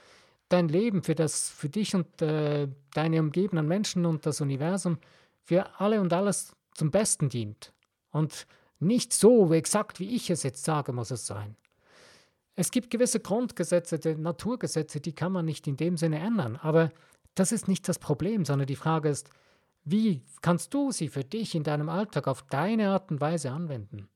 dein 0.48 0.68
Leben, 0.68 1.02
für 1.02 1.14
das, 1.14 1.50
für 1.50 1.68
dich 1.68 1.94
und 1.94 2.22
äh, 2.22 2.68
deine 2.94 3.20
umgebenden 3.20 3.68
Menschen 3.68 4.06
und 4.06 4.24
das 4.24 4.40
Universum, 4.40 4.96
für 5.42 5.78
alle 5.78 6.00
und 6.00 6.10
alles 6.14 6.56
zum 6.72 6.90
Besten 6.90 7.28
dient. 7.28 7.74
Und 8.12 8.46
nicht 8.80 9.12
so 9.12 9.52
exakt, 9.52 10.00
wie 10.00 10.14
ich 10.14 10.30
es 10.30 10.42
jetzt 10.42 10.64
sage, 10.64 10.92
muss 10.92 11.10
es 11.10 11.26
sein. 11.26 11.56
Es 12.56 12.70
gibt 12.70 12.90
gewisse 12.90 13.20
Grundgesetze, 13.20 13.98
die 13.98 14.16
Naturgesetze, 14.16 15.00
die 15.00 15.14
kann 15.14 15.32
man 15.32 15.44
nicht 15.44 15.66
in 15.66 15.76
dem 15.76 15.96
Sinne 15.96 16.18
ändern. 16.18 16.56
Aber 16.56 16.90
das 17.34 17.52
ist 17.52 17.68
nicht 17.68 17.88
das 17.88 17.98
Problem, 17.98 18.44
sondern 18.44 18.66
die 18.66 18.76
Frage 18.76 19.08
ist, 19.08 19.30
Wie 19.84 20.22
kannst 20.42 20.74
du 20.74 20.92
sie 20.92 21.08
für 21.08 21.24
dich 21.24 21.54
in 21.54 21.62
deinem 21.62 21.88
Alltag 21.88 22.28
auf 22.28 22.42
deine 22.42 22.90
Art 22.90 23.10
und 23.10 23.20
Weise 23.20 23.50
anwenden? 23.50 24.08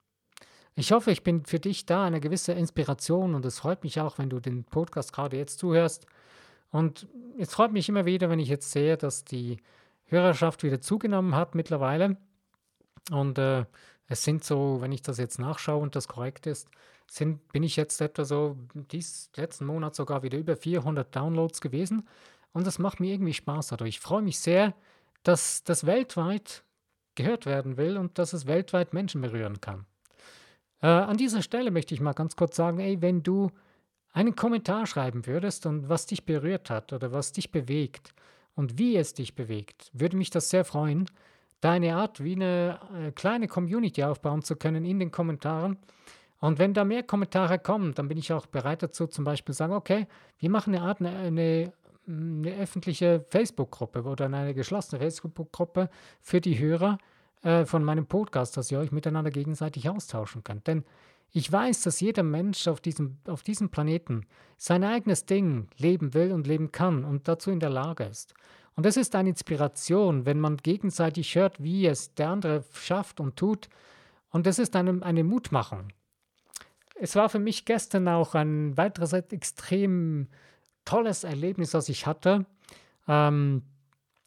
Ich 0.75 0.93
hoffe, 0.93 1.11
ich 1.11 1.23
bin 1.23 1.45
für 1.45 1.61
dich 1.61 1.87
da 1.87 2.05
eine 2.05 2.21
gewisse 2.21 2.53
Inspiration 2.53 3.35
und 3.35 3.45
es 3.47 3.61
freut 3.61 3.85
mich 3.85 4.01
auch, 4.01 4.19
wenn 4.19 4.29
du 4.29 4.41
den 4.41 4.65
Podcast 4.65 5.13
gerade 5.13 5.37
jetzt 5.37 5.59
zuhörst. 5.59 6.07
Und 6.71 7.07
es 7.39 7.53
freut 7.53 7.73
mich 7.73 7.89
immer 7.89 8.05
wieder, 8.05 8.29
wenn 8.29 8.41
ich 8.41 8.49
jetzt 8.49 8.73
sehe, 8.73 8.97
dass 8.97 9.25
die 9.25 9.59
Hörerschaft 10.07 10.65
wieder 10.65 10.81
zugenommen 10.81 11.35
hat 11.35 11.55
mittlerweile. 11.55 12.17
Und 13.11 13.39
äh, 13.39 13.65
es 14.07 14.23
sind 14.23 14.45
so, 14.45 14.81
wenn 14.81 14.93
ich 14.93 15.03
das 15.03 15.19
jetzt 15.19 15.39
nachschaue 15.39 15.83
und 15.83 15.97
das 15.97 16.09
korrekt 16.09 16.47
ist, 16.47 16.69
sind, 17.11 17.47
bin 17.53 17.63
ich 17.63 17.77
jetzt 17.77 18.01
etwa 18.01 18.25
so 18.25 18.57
dies 18.75 19.31
letzten 19.37 19.67
Monat 19.67 19.95
sogar 19.95 20.23
wieder 20.23 20.39
über 20.39 20.57
400 20.57 21.15
Downloads 21.15 21.61
gewesen. 21.61 22.09
Und 22.53 22.67
das 22.67 22.79
macht 22.79 23.01
mir 23.01 23.13
irgendwie 23.13 23.35
Spaß 23.35 23.69
dadurch. 23.69 23.91
Ich 23.91 24.01
freue 24.01 24.23
mich 24.23 24.39
sehr, 24.39 24.75
dass 25.23 25.65
das 25.65 25.87
weltweit 25.87 26.65
gehört 27.15 27.47
werden 27.47 27.77
will 27.77 27.97
und 27.97 28.19
dass 28.19 28.33
es 28.33 28.47
weltweit 28.47 28.93
Menschen 28.93 29.21
berühren 29.21 29.61
kann. 29.61 29.87
Äh, 30.83 30.87
an 30.87 31.17
dieser 31.17 31.43
Stelle 31.43 31.71
möchte 31.71 31.95
ich 31.95 32.01
mal 32.01 32.13
ganz 32.13 32.37
kurz 32.37 32.57
sagen, 32.57 32.81
ey, 32.81 33.01
wenn 33.01 33.23
du 33.23 33.51
einen 34.13 34.37
Kommentar 34.37 34.87
schreiben 34.87 35.27
würdest 35.27 35.67
und 35.67 35.89
was 35.89 36.07
dich 36.07 36.25
berührt 36.25 36.71
hat 36.71 36.93
oder 36.93 37.13
was 37.13 37.33
dich 37.33 37.51
bewegt 37.51 38.15
und 38.55 38.79
wie 38.79 38.97
es 38.97 39.15
dich 39.15 39.35
bewegt, 39.35 39.91
würde 39.93 40.17
mich 40.17 40.31
das 40.31 40.51
sehr 40.51 40.65
freuen, 40.65 41.07
da 41.61 41.73
eine 41.73 41.97
Art 41.97 42.23
wie 42.23 42.35
eine 42.35 42.79
äh, 42.95 43.13
kleine 43.13 43.49
Community 43.49 44.05
aufbauen 44.05 44.43
zu 44.43 44.57
können 44.57 44.85
in 44.85 44.99
den 44.99 45.11
Kommentaren. 45.11 45.79
Und 46.41 46.59
wenn 46.59 46.75
da 46.75 46.85
mehr 46.85 47.03
Kommentare 47.03 47.59
kommen, 47.59 47.95
dann 47.95 48.09
bin 48.09 48.19
ich 48.19 48.33
auch 48.33 48.47
bereit 48.47 48.83
dazu, 48.83 49.07
zum 49.07 49.25
Beispiel 49.25 49.55
sagen, 49.55 49.73
okay, 49.73 50.07
wir 50.39 50.51
machen 50.51 50.75
eine 50.75 50.85
Art, 50.85 51.01
eine, 51.01 51.17
eine, 51.17 51.73
eine 52.07 52.57
öffentliche 52.57 53.25
Facebook-Gruppe 53.29 54.03
oder 54.03 54.27
eine 54.27 54.53
geschlossene 54.53 55.01
Facebook-Gruppe 55.01 55.89
für 56.21 56.41
die 56.41 56.59
Hörer, 56.59 56.99
äh, 57.45 57.67
von 57.67 57.85
meinem 57.85 58.07
Podcast, 58.07 58.57
dass 58.57 58.71
ihr 58.71 58.79
euch 58.79 58.91
miteinander 58.91 59.31
gegenseitig 59.31 59.89
austauschen 59.91 60.43
könnt. 60.43 60.67
Denn 60.67 60.83
ich 61.37 61.51
weiß, 61.51 61.83
dass 61.83 61.99
jeder 61.99 62.23
Mensch 62.23 62.69
auf 62.69 62.81
diesem, 62.81 63.19
auf 63.27 63.43
diesem 63.43 63.69
Planeten 63.69 64.25
sein 64.57 64.85
eigenes 64.85 65.27
Ding 65.27 65.67
leben 65.77 66.15
will 66.15 66.31
und 66.31 66.47
leben 66.47 66.71
kann 66.71 67.05
und 67.05 67.27
dazu 67.27 67.51
in 67.51 67.59
der 67.59 67.71
Lage 67.71 68.05
ist. 68.05 68.35
Und 68.77 68.87
es 68.87 68.97
ist 68.97 69.17
eine 69.17 69.31
Inspiration, 69.31 70.27
wenn 70.27 70.39
man 70.39 70.59
gegenseitig 70.59 71.35
hört, 71.35 71.61
wie 71.61 71.87
es 71.87 72.15
der 72.15 72.29
andere 72.31 72.65
schafft 72.73 73.19
und 73.19 73.35
tut. 73.35 73.69
Und 74.31 74.47
es 74.47 74.61
ist 74.61 74.77
eine, 74.77 75.03
eine 75.03 75.25
Mutmachung. 75.25 75.89
Es 76.95 77.17
war 77.17 77.29
für 77.29 77.41
mich 77.41 77.65
gestern 77.65 78.07
auch 78.07 78.37
ein 78.37 78.77
weiteres 78.77 79.13
extrem 79.13 80.29
tolles 80.85 81.25
Erlebnis, 81.25 81.73
das 81.73 81.89
ich 81.89 82.07
hatte. 82.07 82.47
Ähm, 83.09 83.63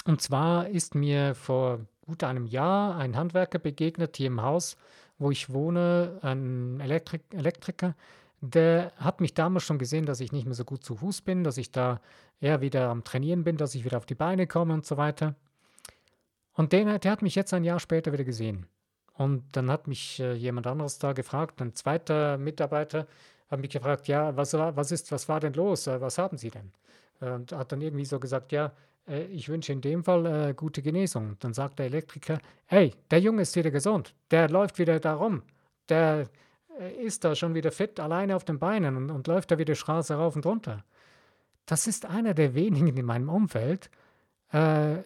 und 0.03 0.21
zwar 0.21 0.67
ist 0.67 0.93
mir 0.93 1.35
vor 1.35 1.85
gut 2.01 2.25
einem 2.25 2.47
Jahr 2.47 2.97
ein 2.97 3.15
Handwerker 3.15 3.59
begegnet 3.59 4.17
hier 4.17 4.27
im 4.27 4.41
Haus, 4.41 4.75
wo 5.19 5.31
ich 5.31 5.51
wohne, 5.51 6.19
ein 6.21 6.79
Elektrik 6.79 7.23
Elektriker. 7.31 7.95
Der 8.41 8.91
hat 8.97 9.19
mich 9.19 9.33
damals 9.33 9.63
schon 9.63 9.79
gesehen, 9.79 10.05
dass 10.05 10.19
ich 10.19 10.31
nicht 10.31 10.45
mehr 10.45 10.53
so 10.53 10.63
gut 10.63 10.83
zu 10.83 10.95
Fuß 10.95 11.21
bin, 11.21 11.43
dass 11.43 11.57
ich 11.57 11.71
da 11.71 11.99
eher 12.39 12.61
wieder 12.61 12.89
am 12.89 13.03
Trainieren 13.03 13.43
bin, 13.43 13.57
dass 13.57 13.73
ich 13.73 13.83
wieder 13.83 13.97
auf 13.97 14.05
die 14.05 14.15
Beine 14.15 14.45
komme 14.45 14.73
und 14.73 14.85
so 14.85 14.97
weiter. 14.97 15.35
Und 16.53 16.73
den, 16.73 16.99
der 16.99 17.11
hat 17.11 17.21
mich 17.21 17.35
jetzt 17.35 17.53
ein 17.53 17.63
Jahr 17.63 17.79
später 17.79 18.13
wieder 18.13 18.23
gesehen. 18.23 18.67
Und 19.13 19.43
dann 19.53 19.71
hat 19.71 19.87
mich 19.87 20.19
äh, 20.19 20.33
jemand 20.33 20.67
anderes 20.67 20.99
da 20.99 21.13
gefragt, 21.13 21.61
ein 21.61 21.73
zweiter 21.73 22.37
Mitarbeiter 22.37 23.07
hat 23.49 23.59
mich 23.59 23.71
gefragt, 23.71 24.07
ja, 24.07 24.35
was, 24.37 24.53
was 24.53 24.91
ist, 24.91 25.11
was 25.11 25.27
war 25.27 25.39
denn 25.39 25.53
los? 25.53 25.87
Äh, 25.87 25.99
was 25.99 26.17
haben 26.17 26.37
Sie 26.37 26.51
denn? 26.51 26.71
Und 27.19 27.51
hat 27.51 27.71
dann 27.71 27.81
irgendwie 27.81 28.05
so 28.05 28.19
gesagt, 28.19 28.51
ja, 28.51 28.71
äh, 29.07 29.25
ich 29.25 29.49
wünsche 29.49 29.73
in 29.73 29.81
dem 29.81 30.03
Fall 30.03 30.25
äh, 30.25 30.53
gute 30.53 30.81
Genesung. 30.81 31.37
Dann 31.39 31.53
sagt 31.53 31.79
der 31.79 31.87
Elektriker, 31.87 32.39
hey, 32.65 32.93
der 33.11 33.19
Junge 33.19 33.41
ist 33.41 33.55
wieder 33.55 33.71
gesund, 33.71 34.13
der 34.31 34.49
läuft 34.49 34.79
wieder 34.79 34.99
da 34.99 35.15
rum, 35.15 35.43
der 35.89 36.29
äh, 36.79 36.91
ist 37.03 37.23
da 37.23 37.35
schon 37.35 37.55
wieder 37.55 37.71
fit, 37.71 37.99
alleine 37.99 38.35
auf 38.35 38.45
den 38.45 38.59
Beinen 38.59 38.97
und, 38.97 39.09
und 39.09 39.27
läuft 39.27 39.51
da 39.51 39.57
wieder 39.57 39.75
Straße 39.75 40.15
rauf 40.15 40.35
und 40.35 40.45
runter. 40.45 40.83
Das 41.65 41.87
ist 41.87 42.05
einer 42.05 42.33
der 42.33 42.53
wenigen 42.55 42.95
in 42.95 43.05
meinem 43.05 43.29
Umfeld, 43.29 43.89
äh, 44.51 44.97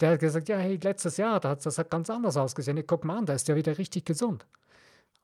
der 0.00 0.12
hat 0.12 0.20
gesagt, 0.20 0.48
ja, 0.48 0.58
hey, 0.58 0.78
letztes 0.82 1.16
Jahr, 1.16 1.40
das, 1.40 1.64
das 1.64 1.78
hat 1.78 1.90
ganz 1.90 2.08
anders 2.08 2.36
ausgesehen. 2.36 2.82
Guck 2.86 3.04
mal 3.04 3.18
an, 3.18 3.26
da 3.26 3.32
ist 3.34 3.48
ja 3.48 3.56
wieder 3.56 3.78
richtig 3.78 4.04
gesund. 4.04 4.46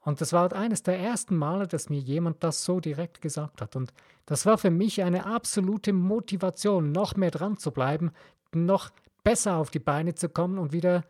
Und 0.04 0.20
das 0.20 0.34
war 0.34 0.52
eines 0.52 0.82
der 0.82 0.98
ersten 0.98 1.34
Male, 1.34 1.66
dass 1.66 1.88
mir 1.88 1.98
jemand 1.98 2.44
das 2.44 2.64
so 2.64 2.78
direkt 2.78 3.22
gesagt 3.22 3.62
hat. 3.62 3.74
Und 3.74 3.92
das 4.26 4.44
war 4.44 4.58
für 4.58 4.70
mich 4.70 5.02
eine 5.02 5.24
absolute 5.24 5.94
Motivation, 5.94 6.92
noch 6.92 7.16
mehr 7.16 7.30
dran 7.30 7.56
zu 7.56 7.70
bleiben, 7.70 8.12
noch 8.52 8.90
besser 9.24 9.56
auf 9.56 9.70
die 9.70 9.78
Beine 9.78 10.14
zu 10.14 10.28
kommen 10.28 10.58
und 10.58 10.72
wieder, 10.72 11.04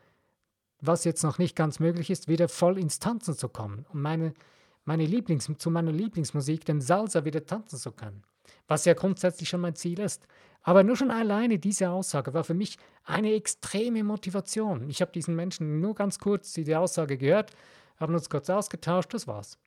was 0.80 1.04
jetzt 1.04 1.24
noch 1.24 1.38
nicht 1.38 1.56
ganz 1.56 1.80
möglich 1.80 2.08
ist, 2.08 2.28
wieder 2.28 2.48
voll 2.48 2.78
ins 2.78 3.00
Tanzen 3.00 3.34
zu 3.34 3.48
kommen. 3.48 3.84
Und 3.92 4.00
meine, 4.00 4.32
meine 4.84 5.06
Lieblings, 5.06 5.50
zu 5.58 5.70
meiner 5.70 5.92
Lieblingsmusik, 5.92 6.64
den 6.64 6.80
Salsa, 6.80 7.24
wieder 7.24 7.44
tanzen 7.44 7.78
zu 7.78 7.90
können. 7.90 8.22
Was 8.68 8.84
ja 8.84 8.94
grundsätzlich 8.94 9.48
schon 9.48 9.60
mein 9.60 9.74
Ziel 9.74 9.98
ist. 9.98 10.28
Aber 10.62 10.84
nur 10.84 10.96
schon 10.96 11.10
alleine 11.10 11.58
diese 11.58 11.90
Aussage 11.90 12.32
war 12.32 12.44
für 12.44 12.54
mich 12.54 12.78
eine 13.02 13.34
extreme 13.34 14.04
Motivation. 14.04 14.88
Ich 14.88 15.00
habe 15.00 15.10
diesen 15.12 15.34
Menschen 15.34 15.80
nur 15.80 15.94
ganz 15.94 16.20
kurz 16.20 16.52
die 16.52 16.76
Aussage 16.76 17.18
gehört 17.18 17.50
haben 17.96 18.14
uns 18.14 18.30
kurz 18.30 18.50
ausgetauscht, 18.50 19.14
das 19.14 19.26
war's. 19.26 19.58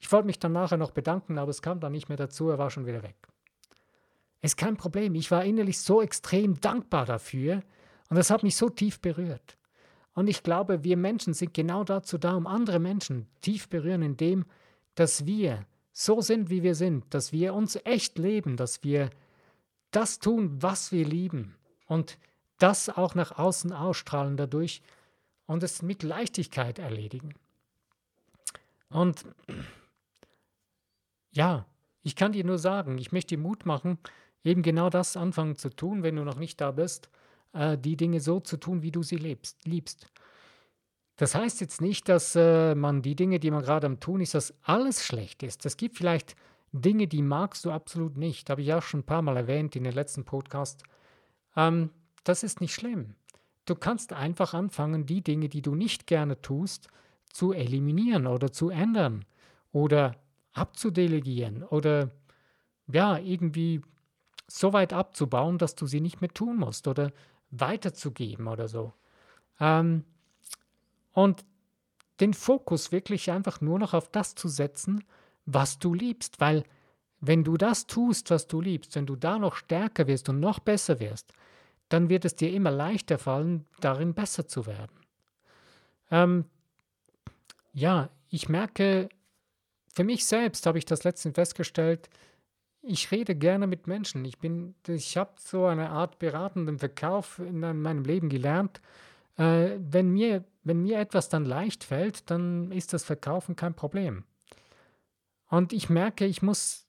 Ich 0.00 0.10
wollte 0.10 0.26
mich 0.26 0.38
dann 0.38 0.52
nachher 0.52 0.78
noch 0.78 0.90
bedanken, 0.90 1.38
aber 1.38 1.50
es 1.50 1.62
kam 1.62 1.80
dann 1.80 1.92
nicht 1.92 2.08
mehr 2.08 2.18
dazu, 2.18 2.48
er 2.48 2.58
war 2.58 2.70
schon 2.70 2.86
wieder 2.86 3.02
weg. 3.02 3.16
Ist 4.40 4.56
kein 4.56 4.76
Problem, 4.76 5.14
ich 5.14 5.30
war 5.30 5.44
innerlich 5.44 5.80
so 5.80 6.02
extrem 6.02 6.60
dankbar 6.60 7.06
dafür 7.06 7.62
und 8.10 8.16
das 8.16 8.30
hat 8.30 8.42
mich 8.42 8.56
so 8.56 8.68
tief 8.68 9.00
berührt. 9.00 9.56
Und 10.14 10.26
ich 10.28 10.42
glaube, 10.42 10.84
wir 10.84 10.96
Menschen 10.96 11.32
sind 11.32 11.54
genau 11.54 11.84
dazu 11.84 12.18
da, 12.18 12.34
um 12.34 12.46
andere 12.46 12.78
Menschen 12.78 13.28
tief 13.40 13.68
berühren, 13.68 14.02
indem, 14.02 14.44
dass 14.94 15.24
wir 15.24 15.64
so 15.92 16.20
sind, 16.20 16.50
wie 16.50 16.62
wir 16.62 16.74
sind, 16.74 17.14
dass 17.14 17.32
wir 17.32 17.54
uns 17.54 17.78
echt 17.84 18.18
leben, 18.18 18.56
dass 18.56 18.82
wir 18.82 19.10
das 19.90 20.18
tun, 20.18 20.60
was 20.60 20.90
wir 20.90 21.06
lieben 21.06 21.54
und 21.86 22.18
das 22.58 22.88
auch 22.88 23.14
nach 23.14 23.38
außen 23.38 23.72
ausstrahlen 23.72 24.36
dadurch 24.36 24.82
und 25.46 25.62
es 25.62 25.82
mit 25.82 26.02
Leichtigkeit 26.02 26.78
erledigen. 26.78 27.34
Und 28.92 29.24
ja, 31.32 31.66
ich 32.02 32.16
kann 32.16 32.32
dir 32.32 32.44
nur 32.44 32.58
sagen, 32.58 32.98
ich 32.98 33.12
möchte 33.12 33.36
dir 33.36 33.42
Mut 33.42 33.66
machen, 33.66 33.98
eben 34.44 34.62
genau 34.62 34.90
das 34.90 35.16
anfangen 35.16 35.56
zu 35.56 35.70
tun, 35.70 36.02
wenn 36.02 36.16
du 36.16 36.24
noch 36.24 36.38
nicht 36.38 36.60
da 36.60 36.72
bist, 36.72 37.08
äh, 37.52 37.78
die 37.78 37.96
Dinge 37.96 38.20
so 38.20 38.40
zu 38.40 38.56
tun, 38.56 38.82
wie 38.82 38.90
du 38.90 39.02
sie 39.02 39.16
lebst, 39.16 39.64
liebst. 39.64 40.06
Das 41.16 41.34
heißt 41.34 41.60
jetzt 41.60 41.80
nicht, 41.80 42.08
dass 42.08 42.34
äh, 42.34 42.74
man 42.74 43.02
die 43.02 43.14
Dinge, 43.14 43.38
die 43.38 43.50
man 43.50 43.62
gerade 43.62 43.86
am 43.86 44.00
Tun 44.00 44.20
ist, 44.20 44.34
dass 44.34 44.54
alles 44.62 45.04
schlecht 45.04 45.42
ist. 45.42 45.64
Es 45.66 45.76
gibt 45.76 45.96
vielleicht 45.96 46.34
Dinge, 46.72 47.06
die 47.06 47.22
magst 47.22 47.64
du 47.64 47.70
absolut 47.70 48.16
nicht. 48.16 48.48
Habe 48.50 48.62
ich 48.62 48.72
auch 48.72 48.82
schon 48.82 49.00
ein 49.00 49.06
paar 49.06 49.22
Mal 49.22 49.36
erwähnt 49.36 49.76
in 49.76 49.84
den 49.84 49.92
letzten 49.92 50.24
Podcast. 50.24 50.82
Ähm, 51.54 51.90
das 52.24 52.42
ist 52.42 52.60
nicht 52.60 52.74
schlimm. 52.74 53.14
Du 53.66 53.74
kannst 53.74 54.12
einfach 54.12 54.54
anfangen, 54.54 55.06
die 55.06 55.22
Dinge, 55.22 55.48
die 55.48 55.62
du 55.62 55.74
nicht 55.74 56.06
gerne 56.06 56.40
tust, 56.40 56.88
zu 57.32 57.52
eliminieren 57.52 58.26
oder 58.26 58.52
zu 58.52 58.70
ändern 58.70 59.24
oder 59.72 60.16
abzudelegieren 60.52 61.62
oder 61.62 62.10
ja, 62.88 63.18
irgendwie 63.18 63.80
so 64.46 64.72
weit 64.72 64.92
abzubauen, 64.92 65.58
dass 65.58 65.74
du 65.74 65.86
sie 65.86 66.00
nicht 66.00 66.20
mehr 66.20 66.30
tun 66.30 66.58
musst 66.58 66.86
oder 66.86 67.10
weiterzugeben 67.50 68.48
oder 68.48 68.68
so. 68.68 68.92
Ähm, 69.60 70.04
und 71.12 71.44
den 72.20 72.34
Fokus 72.34 72.92
wirklich 72.92 73.30
einfach 73.30 73.60
nur 73.60 73.78
noch 73.78 73.94
auf 73.94 74.10
das 74.10 74.34
zu 74.34 74.48
setzen, 74.48 75.04
was 75.46 75.78
du 75.78 75.94
liebst, 75.94 76.40
weil 76.40 76.64
wenn 77.20 77.44
du 77.44 77.56
das 77.56 77.86
tust, 77.86 78.30
was 78.30 78.46
du 78.46 78.60
liebst, 78.60 78.94
wenn 78.94 79.06
du 79.06 79.16
da 79.16 79.38
noch 79.38 79.56
stärker 79.56 80.06
wirst 80.06 80.28
und 80.28 80.40
noch 80.40 80.58
besser 80.58 81.00
wirst, 81.00 81.32
dann 81.88 82.08
wird 82.08 82.24
es 82.24 82.34
dir 82.34 82.52
immer 82.52 82.70
leichter 82.70 83.18
fallen, 83.18 83.64
darin 83.80 84.14
besser 84.14 84.46
zu 84.48 84.66
werden. 84.66 84.96
Ähm, 86.10 86.44
ja, 87.72 88.10
ich 88.28 88.48
merke, 88.48 89.08
für 89.88 90.04
mich 90.04 90.24
selbst 90.24 90.66
habe 90.66 90.78
ich 90.78 90.84
das 90.84 91.04
letztens 91.04 91.34
festgestellt, 91.34 92.08
ich 92.82 93.10
rede 93.12 93.34
gerne 93.36 93.66
mit 93.66 93.86
Menschen. 93.86 94.24
Ich 94.24 94.38
ich 94.88 95.16
habe 95.16 95.32
so 95.38 95.66
eine 95.66 95.90
Art 95.90 96.18
beratenden 96.18 96.78
Verkauf 96.78 97.38
in 97.38 97.60
meinem 97.60 98.04
Leben 98.04 98.28
gelernt. 98.28 98.80
Äh, 99.36 99.78
wenn, 99.78 100.10
mir, 100.10 100.44
wenn 100.64 100.82
mir 100.82 100.98
etwas 100.98 101.28
dann 101.28 101.44
leicht 101.44 101.84
fällt, 101.84 102.28
dann 102.30 102.72
ist 102.72 102.92
das 102.92 103.04
Verkaufen 103.04 103.54
kein 103.54 103.74
Problem. 103.74 104.24
Und 105.48 105.72
ich 105.72 105.88
merke, 105.88 106.26
ich 106.26 106.42
muss 106.42 106.88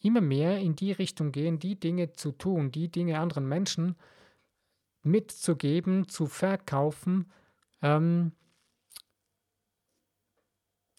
immer 0.00 0.20
mehr 0.20 0.58
in 0.58 0.76
die 0.76 0.92
Richtung 0.92 1.32
gehen, 1.32 1.58
die 1.58 1.78
Dinge 1.78 2.12
zu 2.12 2.32
tun, 2.32 2.70
die 2.70 2.90
Dinge 2.90 3.18
anderen 3.18 3.48
Menschen 3.48 3.96
mitzugeben, 5.02 6.08
zu 6.08 6.26
verkaufen, 6.26 7.30
ähm, 7.82 8.32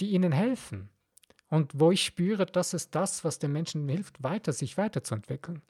die 0.02 0.12
ihnen 0.12 0.32
helfen. 0.32 0.90
Und 1.50 1.80
wo 1.80 1.92
ich 1.92 2.04
spüre, 2.04 2.46
das 2.46 2.74
ist 2.74 2.96
das, 2.96 3.24
was 3.24 3.40
den 3.40 3.52
Menschen 3.52 3.88
hilft, 3.88 4.24
weiter 4.24 4.54
sich 4.54 4.78
weiterzuentwickeln. 4.78 5.62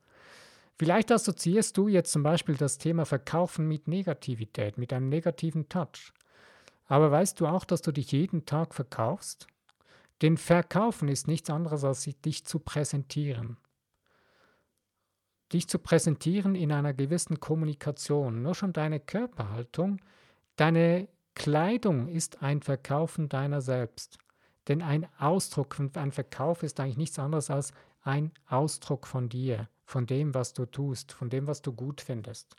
Vielleicht 0.77 1.11
assoziierst 1.11 1.77
du 1.77 1.88
jetzt 1.88 2.11
zum 2.11 2.23
Beispiel 2.23 2.55
das 2.55 2.77
Thema 2.77 3.05
Verkaufen 3.05 3.67
mit 3.67 3.88
Negativität, 3.88 4.77
mit 4.77 4.93
einem 4.93 5.09
negativen 5.09 5.69
Touch. 5.69 6.13
Aber 6.85 7.11
weißt 7.11 7.39
du 7.39 7.47
auch, 7.47 7.65
dass 7.65 7.81
du 7.81 7.91
dich 7.91 8.11
jeden 8.11 8.45
Tag 8.45 8.73
verkaufst? 8.73 9.47
Denn 10.21 10.38
Verkaufen 10.38 11.07
ist 11.07 11.27
nichts 11.27 11.50
anderes, 11.50 11.83
als 11.83 12.03
dich 12.03 12.45
zu 12.45 12.59
präsentieren. 12.59 13.57
Dich 15.51 15.67
zu 15.67 15.79
präsentieren 15.79 16.55
in 16.55 16.71
einer 16.71 16.93
gewissen 16.93 17.39
Kommunikation. 17.39 18.41
Nur 18.41 18.55
schon 18.55 18.73
deine 18.73 19.00
Körperhaltung, 19.00 20.00
deine 20.55 21.07
Kleidung 21.35 22.07
ist 22.07 22.41
ein 22.41 22.61
Verkaufen 22.61 23.29
deiner 23.29 23.61
selbst. 23.61 24.17
Denn 24.67 24.81
ein 24.81 25.07
Ausdruck, 25.17 25.75
ein 25.95 26.11
Verkauf 26.11 26.63
ist 26.63 26.79
eigentlich 26.79 26.97
nichts 26.97 27.19
anderes 27.19 27.50
als 27.50 27.73
ein 28.03 28.31
Ausdruck 28.47 29.07
von 29.07 29.29
dir, 29.29 29.69
von 29.85 30.05
dem, 30.05 30.33
was 30.33 30.53
du 30.53 30.65
tust, 30.65 31.11
von 31.11 31.29
dem, 31.29 31.47
was 31.47 31.61
du 31.61 31.73
gut 31.73 32.01
findest. 32.01 32.55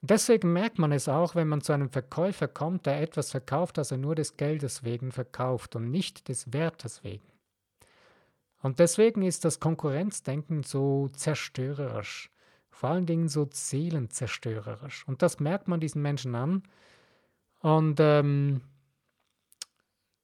Deswegen 0.00 0.52
merkt 0.52 0.78
man 0.78 0.92
es 0.92 1.08
auch, 1.08 1.34
wenn 1.34 1.48
man 1.48 1.62
zu 1.62 1.72
einem 1.72 1.88
Verkäufer 1.88 2.46
kommt, 2.46 2.84
der 2.84 3.00
etwas 3.00 3.30
verkauft, 3.30 3.78
das 3.78 3.90
er 3.90 3.96
nur 3.96 4.14
des 4.14 4.36
Geldes 4.36 4.84
wegen 4.84 5.12
verkauft 5.12 5.76
und 5.76 5.90
nicht 5.90 6.28
des 6.28 6.52
Wertes 6.52 7.02
wegen. 7.04 7.24
Und 8.60 8.80
deswegen 8.80 9.22
ist 9.22 9.44
das 9.44 9.60
Konkurrenzdenken 9.60 10.62
so 10.62 11.08
zerstörerisch, 11.08 12.30
vor 12.70 12.90
allen 12.90 13.06
Dingen 13.06 13.28
so 13.28 13.48
seelenzerstörerisch. 13.50 15.08
Und 15.08 15.22
das 15.22 15.40
merkt 15.40 15.68
man 15.68 15.80
diesen 15.80 16.02
Menschen 16.02 16.34
an. 16.34 16.62
Und 17.64 17.98
ähm, 17.98 18.60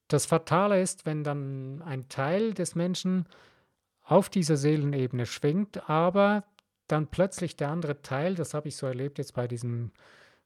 das 0.08 0.26
Fatale 0.26 0.82
ist, 0.82 1.06
wenn 1.06 1.24
dann 1.24 1.80
ein 1.80 2.10
Teil 2.10 2.52
des 2.52 2.74
Menschen 2.74 3.24
auf 4.02 4.28
dieser 4.28 4.58
Seelenebene 4.58 5.24
schwingt, 5.24 5.88
aber 5.88 6.44
dann 6.86 7.06
plötzlich 7.06 7.56
der 7.56 7.70
andere 7.70 8.02
Teil, 8.02 8.34
das 8.34 8.52
habe 8.52 8.68
ich 8.68 8.76
so 8.76 8.86
erlebt 8.86 9.16
jetzt 9.16 9.32
bei 9.32 9.48
diesem 9.48 9.90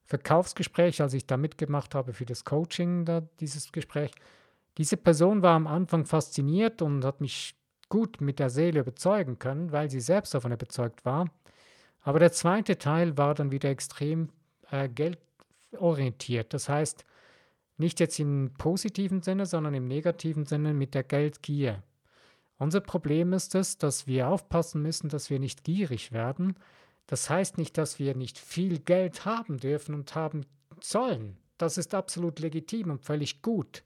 Verkaufsgespräch, 0.05 1.03
als 1.03 1.15
ich 1.15 1.27
da 1.27 1.37
mitgemacht 1.37 1.97
habe 1.97 2.13
für 2.13 2.27
das 2.27 2.45
Coaching, 2.45 3.05
da, 3.05 3.23
dieses 3.41 3.73
Gespräch, 3.73 4.13
diese 4.79 4.97
Person 4.97 5.43
war 5.43 5.57
am 5.57 5.67
Anfang 5.67 6.07
fasziniert 6.07 6.81
und 6.81 7.05
hat 7.05 7.21
mich 7.21 7.57
gut 7.89 8.21
mit 8.21 8.39
der 8.39 8.51
Seele 8.51 8.79
überzeugen 8.79 9.41
können, 9.41 9.73
weil 9.73 9.91
sie 9.91 10.01
selbst 10.01 10.33
davon 10.33 10.53
überzeugt 10.53 11.05
war. 11.05 11.29
Aber 12.03 12.21
der 12.21 12.31
zweite 12.31 12.79
Teil 12.79 13.19
war 13.19 13.35
dann 13.35 13.51
wieder 13.51 13.71
extrem 13.71 14.29
äh, 14.71 14.89
geldorientiert. 15.75 16.55
Das 16.55 16.69
heißt, 16.69 17.05
nicht 17.77 18.01
jetzt 18.01 18.19
im 18.21 18.53
positiven 18.57 19.23
Sinne, 19.23 19.47
sondern 19.47 19.75
im 19.75 19.89
negativen 19.89 20.47
Sinne 20.47 20.75
mit 20.75 20.95
der 20.95 21.03
Geldgier. 21.03 21.83
Unser 22.59 22.81
Problem 22.81 23.33
ist 23.33 23.55
es, 23.55 23.79
dass 23.79 24.07
wir 24.07 24.29
aufpassen 24.29 24.81
müssen, 24.81 25.09
dass 25.09 25.29
wir 25.29 25.41
nicht 25.41 25.65
gierig 25.65 26.13
werden. 26.13 26.55
Das 27.07 27.29
heißt 27.29 27.59
nicht, 27.59 27.77
dass 27.77 27.99
wir 27.99 28.15
nicht 28.15 28.39
viel 28.39 28.79
Geld 28.79 29.25
haben 29.25 29.59
dürfen 29.59 29.95
und 29.95 30.15
haben 30.15 30.47
sollen. 30.81 31.37
Das 31.59 31.79
ist 31.79 31.95
absolut 31.95 32.39
legitim 32.39 32.91
und 32.91 33.05
völlig 33.05 33.43
gut. 33.43 33.83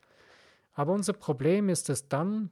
Aber 0.75 0.93
unser 0.93 1.15
Problem 1.15 1.69
ist 1.69 1.89
es 1.89 2.09
dann, 2.09 2.51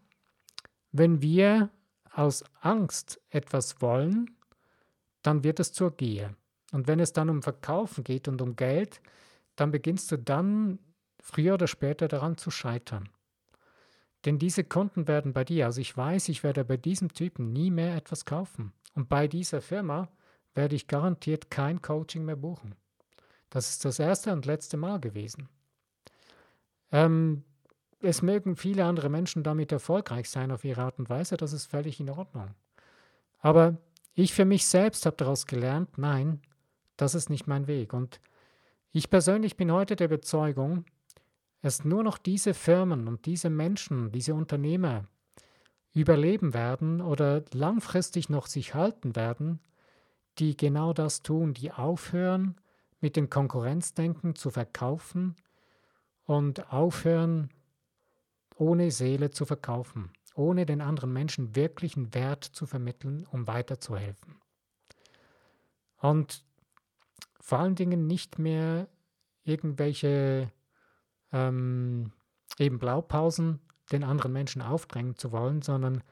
wenn 0.90 1.20
wir 1.20 1.70
aus 2.12 2.44
Angst 2.60 3.20
etwas 3.28 3.82
wollen, 3.82 4.34
dann 5.22 5.44
wird 5.44 5.60
es 5.60 5.72
zur 5.72 5.94
Gier. 5.94 6.34
Und 6.72 6.88
wenn 6.88 7.00
es 7.00 7.12
dann 7.12 7.30
um 7.30 7.42
Verkaufen 7.42 8.04
geht 8.04 8.28
und 8.28 8.42
um 8.42 8.56
Geld, 8.56 9.00
dann 9.54 9.70
beginnst 9.70 10.10
du 10.12 10.18
dann 10.18 10.78
früher 11.20 11.54
oder 11.54 11.66
später 11.66 12.08
daran 12.08 12.36
zu 12.36 12.50
scheitern. 12.50 13.08
Denn 14.24 14.38
diese 14.38 14.64
Kunden 14.64 15.06
werden 15.06 15.32
bei 15.32 15.44
dir, 15.44 15.66
also 15.66 15.80
ich 15.80 15.96
weiß, 15.96 16.28
ich 16.28 16.42
werde 16.42 16.64
bei 16.64 16.76
diesem 16.76 17.12
Typen 17.12 17.52
nie 17.52 17.70
mehr 17.70 17.96
etwas 17.96 18.24
kaufen. 18.24 18.72
Und 18.94 19.08
bei 19.08 19.28
dieser 19.28 19.60
Firma 19.60 20.08
werde 20.54 20.74
ich 20.74 20.88
garantiert 20.88 21.50
kein 21.50 21.80
Coaching 21.80 22.24
mehr 22.24 22.36
buchen. 22.36 22.74
Das 23.50 23.70
ist 23.70 23.84
das 23.84 23.98
erste 23.98 24.32
und 24.32 24.46
letzte 24.46 24.76
Mal 24.76 25.00
gewesen. 25.00 25.48
Ähm, 26.90 27.44
es 28.00 28.22
mögen 28.22 28.56
viele 28.56 28.84
andere 28.84 29.08
Menschen 29.08 29.42
damit 29.42 29.72
erfolgreich 29.72 30.28
sein 30.28 30.50
auf 30.50 30.64
ihre 30.64 30.82
Art 30.82 30.98
und 30.98 31.08
Weise, 31.08 31.36
das 31.36 31.52
ist 31.52 31.66
völlig 31.66 32.00
in 32.00 32.10
Ordnung. 32.10 32.54
Aber 33.38 33.76
ich 34.14 34.34
für 34.34 34.44
mich 34.44 34.66
selbst 34.66 35.06
habe 35.06 35.16
daraus 35.16 35.46
gelernt, 35.46 35.98
nein, 35.98 36.40
das 36.96 37.14
ist 37.14 37.30
nicht 37.30 37.46
mein 37.46 37.66
Weg. 37.66 37.92
Und 37.92 38.20
ich 38.92 39.10
persönlich 39.10 39.56
bin 39.56 39.70
heute 39.72 39.96
der 39.96 40.06
Überzeugung, 40.06 40.84
dass 41.62 41.84
nur 41.84 42.02
noch 42.02 42.18
diese 42.18 42.54
Firmen 42.54 43.08
und 43.08 43.26
diese 43.26 43.50
Menschen, 43.50 44.12
diese 44.12 44.34
Unternehmer 44.34 45.08
überleben 45.92 46.54
werden 46.54 47.00
oder 47.00 47.44
langfristig 47.52 48.28
noch 48.28 48.46
sich 48.46 48.74
halten 48.74 49.16
werden, 49.16 49.60
die 50.38 50.56
genau 50.56 50.92
das 50.92 51.22
tun, 51.22 51.54
die 51.54 51.72
aufhören, 51.72 52.56
mit 53.00 53.16
dem 53.16 53.30
Konkurrenzdenken 53.30 54.34
zu 54.34 54.50
verkaufen 54.50 55.36
und 56.24 56.72
aufhören, 56.72 57.50
ohne 58.56 58.90
Seele 58.90 59.30
zu 59.30 59.44
verkaufen, 59.44 60.12
ohne 60.34 60.66
den 60.66 60.80
anderen 60.80 61.12
Menschen 61.12 61.54
wirklichen 61.56 62.14
Wert 62.14 62.44
zu 62.44 62.66
vermitteln, 62.66 63.26
um 63.30 63.46
weiterzuhelfen. 63.46 64.36
Und 65.98 66.45
vor 67.46 67.60
allen 67.60 67.76
Dingen 67.76 68.08
nicht 68.08 68.40
mehr 68.40 68.88
irgendwelche 69.44 70.50
ähm, 71.30 72.10
eben 72.58 72.80
Blaupausen 72.80 73.60
den 73.92 74.02
anderen 74.02 74.32
Menschen 74.32 74.62
aufdrängen 74.62 75.14
zu 75.14 75.30
wollen, 75.30 75.62
sondern 75.62 76.02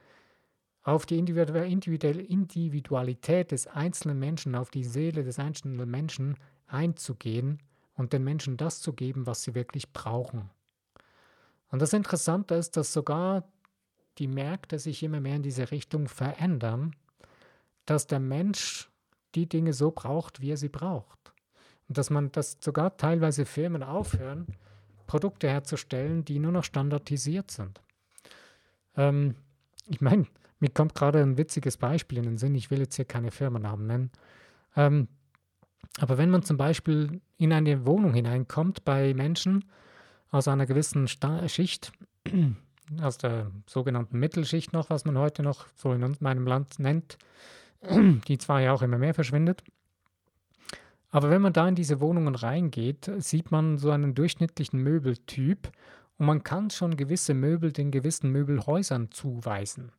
auf 0.85 1.07
die 1.07 1.19
Individualität 1.19 3.51
des 3.51 3.67
einzelnen 3.67 4.21
Menschen, 4.21 4.55
auf 4.55 4.71
die 4.71 4.85
Seele 4.85 5.25
des 5.25 5.41
einzelnen 5.41 5.91
Menschen 5.91 6.37
einzugehen 6.69 7.61
und 7.95 8.13
den 8.13 8.23
Menschen 8.23 8.57
das 8.57 8.81
zu 8.81 8.93
geben, 8.93 9.27
was 9.27 9.43
sie 9.43 9.57
wirklich 9.57 9.93
brauchen. 9.93 10.51
Und 11.69 11.83
das 11.83 11.95
Interessante 11.95 12.55
ist, 12.55 12.77
dass 12.77 12.93
sogar 12.93 13.43
die 14.19 14.29
Märkte 14.29 14.79
sich 14.79 15.03
immer 15.03 15.19
mehr 15.19 15.35
in 15.35 15.43
diese 15.43 15.73
Richtung 15.73 16.07
verändern, 16.07 16.95
dass 17.87 18.07
der 18.07 18.21
Mensch 18.21 18.89
die 19.35 19.49
Dinge 19.49 19.73
so 19.73 19.91
braucht, 19.91 20.41
wie 20.41 20.53
er 20.53 20.57
sie 20.57 20.69
braucht. 20.69 21.33
Und 21.89 21.99
dass 21.99 22.11
man, 22.11 22.33
dass 22.33 22.59
sogar 22.61 22.97
teilweise 22.97 23.45
Firmen 23.45 23.83
aufhören, 23.83 24.47
Produkte 25.07 25.49
herzustellen, 25.49 26.25
die 26.25 26.39
nur 26.39 26.53
noch 26.53 26.65
standardisiert 26.65 27.51
sind. 27.51 27.81
Ähm, 28.97 29.35
ich 29.89 30.01
meine, 30.01 30.27
mir 30.61 30.71
kommt 30.71 30.95
gerade 30.95 31.21
ein 31.21 31.37
witziges 31.37 31.77
Beispiel 31.77 32.19
in 32.19 32.25
den 32.25 32.39
Sinn, 32.39 32.55
ich 32.55 32.71
will 32.71 32.79
jetzt 32.79 32.97
hier 32.97 33.05
keine 33.05 33.31
Firmennamen 33.31 33.87
nennen. 33.87 34.11
Ähm, 34.77 35.09
aber 36.01 36.19
wenn 36.19 36.31
man 36.31 36.43
zum 36.43 36.57
Beispiel 36.57 37.21
in 37.37 37.53
eine 37.53 37.87
Wohnung 37.87 38.15
hineinkommt 38.15 38.85
bei 38.85 39.15
Menschen 39.15 39.65
aus 40.31 40.49
einer 40.49 40.67
gewissen 40.67 41.07
Sta 41.07 41.47
Schicht, 41.49 41.93
aus 43.01 43.19
der 43.19 43.51
sogenannten 43.67 44.19
Mittelschicht 44.19 44.73
noch, 44.73 44.91
was 44.91 45.05
man 45.05 45.19
heute 45.19 45.43
noch 45.43 45.67
so 45.77 45.93
in 45.93 46.17
meinem 46.21 46.47
Land 46.47 46.79
nennt, 46.79 47.19
die 48.29 48.39
zwar 48.39 48.61
ja 48.61 48.73
auch 48.73 48.83
immer 48.83 48.99
mehr 48.99 49.15
verschwindet, 49.15 49.63
aber 51.15 51.31
wenn 51.31 51.43
man 51.43 51.53
da 51.53 51.69
in 51.69 51.77
diese 51.77 52.01
Wohnungen 52.01 52.35
reingeht, 52.35 53.09
sieht 53.19 53.53
man 53.53 53.79
so 53.79 53.93
einen 53.93 54.17
durchschnittlichen 54.17 54.83
Möbeltyp 54.83 55.71
und 56.19 56.27
man 56.27 56.43
kann 56.43 56.71
schon 56.71 56.97
gewisse 56.97 57.35
Möbel 57.35 57.73
den 57.73 57.93
gewissen 57.93 58.31
Möbelhäusern 58.31 59.13
zuweisen, 59.13 59.93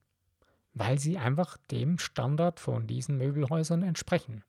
weil 0.73 0.99
sie 0.99 1.17
einfach 1.17 1.55
dem 1.71 1.99
Standard 1.99 2.59
von 2.59 2.85
diesen 2.85 3.17
Möbelhäusern 3.17 3.81
entsprechen. 3.81 4.43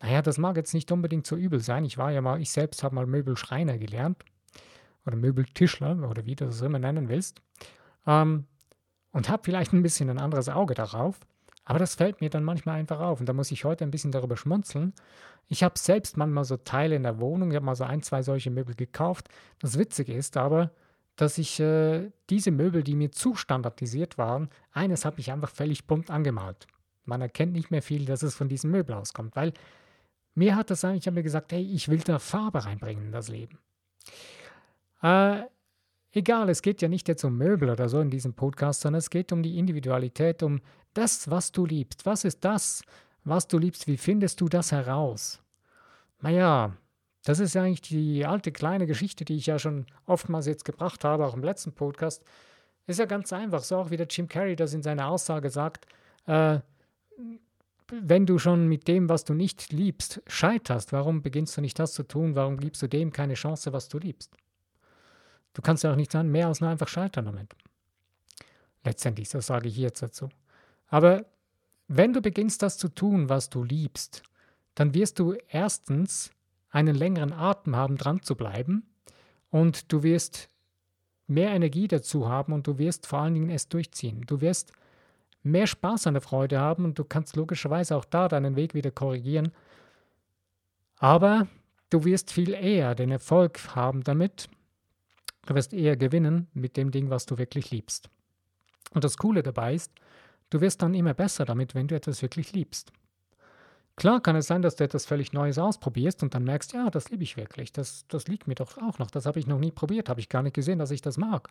Naja, 0.00 0.22
das 0.22 0.38
mag 0.38 0.56
jetzt 0.56 0.72
nicht 0.72 0.90
unbedingt 0.90 1.26
so 1.26 1.36
übel 1.36 1.60
sein. 1.60 1.84
Ich 1.84 1.98
war 1.98 2.10
ja 2.10 2.22
mal, 2.22 2.40
ich 2.40 2.50
selbst 2.50 2.82
habe 2.82 2.94
mal 2.94 3.06
Möbelschreiner 3.06 3.76
gelernt 3.76 4.24
oder 5.04 5.16
Möbeltischler 5.16 6.08
oder 6.08 6.24
wie 6.24 6.34
du 6.34 6.46
das 6.46 6.62
immer 6.62 6.78
nennen 6.78 7.10
willst 7.10 7.42
ähm, 8.06 8.46
und 9.12 9.28
habe 9.28 9.42
vielleicht 9.44 9.74
ein 9.74 9.82
bisschen 9.82 10.08
ein 10.08 10.18
anderes 10.18 10.48
Auge 10.48 10.72
darauf. 10.72 11.20
Aber 11.64 11.78
das 11.78 11.94
fällt 11.94 12.20
mir 12.20 12.30
dann 12.30 12.44
manchmal 12.44 12.78
einfach 12.78 13.00
auf 13.00 13.20
und 13.20 13.28
da 13.28 13.32
muss 13.32 13.50
ich 13.50 13.64
heute 13.64 13.84
ein 13.84 13.90
bisschen 13.90 14.12
darüber 14.12 14.36
schmunzeln. 14.36 14.92
Ich 15.48 15.62
habe 15.62 15.78
selbst 15.78 16.16
manchmal 16.16 16.44
so 16.44 16.56
Teile 16.56 16.96
in 16.96 17.02
der 17.02 17.20
Wohnung, 17.20 17.50
ich 17.50 17.56
habe 17.56 17.66
mal 17.66 17.76
so 17.76 17.84
ein, 17.84 18.02
zwei 18.02 18.22
solche 18.22 18.50
Möbel 18.50 18.74
gekauft. 18.74 19.28
Das 19.58 19.78
Witzige 19.78 20.12
ist 20.12 20.36
aber, 20.36 20.70
dass 21.16 21.38
ich 21.38 21.60
äh, 21.60 22.10
diese 22.28 22.50
Möbel, 22.50 22.82
die 22.82 22.96
mir 22.96 23.12
zu 23.12 23.34
standardisiert 23.34 24.18
waren, 24.18 24.50
eines 24.72 25.04
habe 25.04 25.20
ich 25.20 25.30
einfach 25.30 25.50
völlig 25.50 25.86
bunt 25.86 26.10
angemalt. 26.10 26.66
Man 27.04 27.20
erkennt 27.20 27.52
nicht 27.52 27.70
mehr 27.70 27.82
viel, 27.82 28.04
dass 28.04 28.22
es 28.22 28.34
von 28.34 28.48
diesem 28.48 28.70
Möbel 28.70 28.94
auskommt, 28.94 29.36
weil 29.36 29.52
mir 30.34 30.56
hat 30.56 30.70
das 30.70 30.84
eigentlich, 30.84 31.02
ich 31.02 31.06
habe 31.06 31.16
mir 31.16 31.22
gesagt, 31.22 31.52
hey, 31.52 31.62
ich 31.62 31.88
will 31.88 31.98
da 31.98 32.18
Farbe 32.18 32.64
reinbringen 32.64 33.06
in 33.06 33.12
das 33.12 33.28
Leben. 33.28 33.58
Äh, 35.02 35.42
egal, 36.14 36.48
es 36.48 36.62
geht 36.62 36.82
ja 36.82 36.88
nicht 36.88 37.08
jetzt 37.08 37.24
um 37.24 37.36
Möbel 37.36 37.70
oder 37.70 37.88
so 37.88 38.00
in 38.00 38.10
diesem 38.10 38.34
Podcast, 38.34 38.80
sondern 38.80 38.98
es 38.98 39.10
geht 39.10 39.32
um 39.32 39.42
die 39.42 39.58
Individualität, 39.58 40.42
um 40.42 40.60
das, 40.94 41.30
was 41.30 41.52
du 41.52 41.66
liebst. 41.66 42.06
Was 42.06 42.24
ist 42.24 42.44
das, 42.44 42.82
was 43.24 43.48
du 43.48 43.58
liebst? 43.58 43.86
Wie 43.86 43.96
findest 43.96 44.40
du 44.40 44.48
das 44.48 44.72
heraus? 44.72 45.42
Naja, 46.20 46.76
das 47.24 47.40
ist 47.40 47.54
ja 47.54 47.62
eigentlich 47.62 47.82
die 47.82 48.24
alte 48.24 48.52
kleine 48.52 48.86
Geschichte, 48.86 49.24
die 49.24 49.36
ich 49.36 49.46
ja 49.46 49.58
schon 49.58 49.86
oftmals 50.06 50.46
jetzt 50.46 50.64
gebracht 50.64 51.04
habe, 51.04 51.26
auch 51.26 51.34
im 51.34 51.42
letzten 51.42 51.72
Podcast. 51.72 52.22
Ist 52.86 52.98
ja 52.98 53.06
ganz 53.06 53.32
einfach, 53.32 53.62
so 53.62 53.76
auch 53.76 53.90
wie 53.90 53.96
der 53.96 54.06
Jim 54.06 54.28
Carrey 54.28 54.56
das 54.56 54.74
in 54.74 54.82
seiner 54.82 55.08
Aussage 55.08 55.48
sagt. 55.50 55.86
Äh, 56.26 56.60
wenn 57.90 58.26
du 58.26 58.38
schon 58.38 58.68
mit 58.68 58.88
dem, 58.88 59.08
was 59.08 59.24
du 59.24 59.34
nicht 59.34 59.72
liebst, 59.72 60.22
scheiterst, 60.26 60.92
warum 60.92 61.22
beginnst 61.22 61.56
du 61.56 61.60
nicht 61.60 61.78
das 61.78 61.92
zu 61.92 62.02
tun? 62.02 62.34
Warum 62.34 62.58
gibst 62.58 62.82
du 62.82 62.88
dem 62.88 63.12
keine 63.12 63.34
Chance, 63.34 63.72
was 63.72 63.88
du 63.88 63.98
liebst? 63.98 64.36
Du 65.54 65.62
kannst 65.62 65.82
ja 65.82 65.92
auch 65.92 65.96
nicht 65.96 66.12
sagen, 66.12 66.30
mehr 66.30 66.48
als 66.48 66.60
nur 66.60 66.70
einfach 66.70 66.88
scheitern 66.88 67.24
damit. 67.24 67.54
Letztendlich, 68.84 69.30
so 69.30 69.40
sage 69.40 69.68
ich 69.68 69.76
jetzt 69.76 70.02
dazu. 70.02 70.28
Aber 70.88 71.24
wenn 71.88 72.12
du 72.12 72.20
beginnst, 72.20 72.62
das 72.62 72.76
zu 72.76 72.88
tun, 72.88 73.28
was 73.28 73.48
du 73.48 73.64
liebst, 73.64 74.22
dann 74.74 74.94
wirst 74.94 75.18
du 75.18 75.36
erstens 75.48 76.30
einen 76.70 76.94
längeren 76.94 77.32
Atem 77.32 77.76
haben, 77.76 77.96
dran 77.96 78.22
zu 78.22 78.34
bleiben 78.34 78.84
und 79.50 79.92
du 79.92 80.02
wirst 80.02 80.50
mehr 81.26 81.50
Energie 81.50 81.88
dazu 81.88 82.28
haben 82.28 82.52
und 82.52 82.66
du 82.66 82.78
wirst 82.78 83.06
vor 83.06 83.20
allen 83.20 83.34
Dingen 83.34 83.50
es 83.50 83.68
durchziehen. 83.68 84.22
Du 84.26 84.40
wirst 84.40 84.72
mehr 85.42 85.66
Spaß 85.66 86.06
an 86.06 86.14
der 86.14 86.20
Freude 86.20 86.58
haben 86.58 86.84
und 86.84 86.98
du 86.98 87.04
kannst 87.04 87.36
logischerweise 87.36 87.96
auch 87.96 88.04
da 88.04 88.28
deinen 88.28 88.56
Weg 88.56 88.74
wieder 88.74 88.90
korrigieren. 88.90 89.52
Aber 90.98 91.46
du 91.90 92.04
wirst 92.04 92.32
viel 92.32 92.52
eher 92.52 92.94
den 92.94 93.10
Erfolg 93.10 93.76
haben 93.76 94.02
damit. 94.02 94.48
Du 95.46 95.54
wirst 95.54 95.72
eher 95.72 95.96
gewinnen 95.96 96.48
mit 96.54 96.76
dem 96.76 96.90
Ding, 96.90 97.10
was 97.10 97.26
du 97.26 97.38
wirklich 97.38 97.70
liebst. 97.70 98.08
Und 98.92 99.04
das 99.04 99.16
Coole 99.16 99.42
dabei 99.42 99.74
ist, 99.74 99.92
du 100.50 100.60
wirst 100.60 100.82
dann 100.82 100.94
immer 100.94 101.14
besser 101.14 101.44
damit, 101.44 101.74
wenn 101.74 101.88
du 101.88 101.94
etwas 101.94 102.22
wirklich 102.22 102.52
liebst. 102.52 102.92
Klar 103.96 104.20
kann 104.20 104.34
es 104.34 104.48
sein, 104.48 104.62
dass 104.62 104.74
du 104.74 104.84
etwas 104.84 105.06
völlig 105.06 105.32
Neues 105.32 105.58
ausprobierst 105.58 106.22
und 106.22 106.34
dann 106.34 106.42
merkst, 106.42 106.72
ja, 106.72 106.90
das 106.90 107.10
liebe 107.10 107.22
ich 107.22 107.36
wirklich, 107.36 107.72
das, 107.72 108.06
das 108.08 108.26
liegt 108.26 108.48
mir 108.48 108.56
doch 108.56 108.76
auch 108.78 108.98
noch, 108.98 109.10
das 109.10 109.24
habe 109.24 109.38
ich 109.38 109.46
noch 109.46 109.60
nie 109.60 109.70
probiert, 109.70 110.08
habe 110.08 110.18
ich 110.18 110.28
gar 110.28 110.42
nicht 110.42 110.54
gesehen, 110.54 110.80
dass 110.80 110.90
ich 110.90 111.00
das 111.00 111.16
mag. 111.16 111.50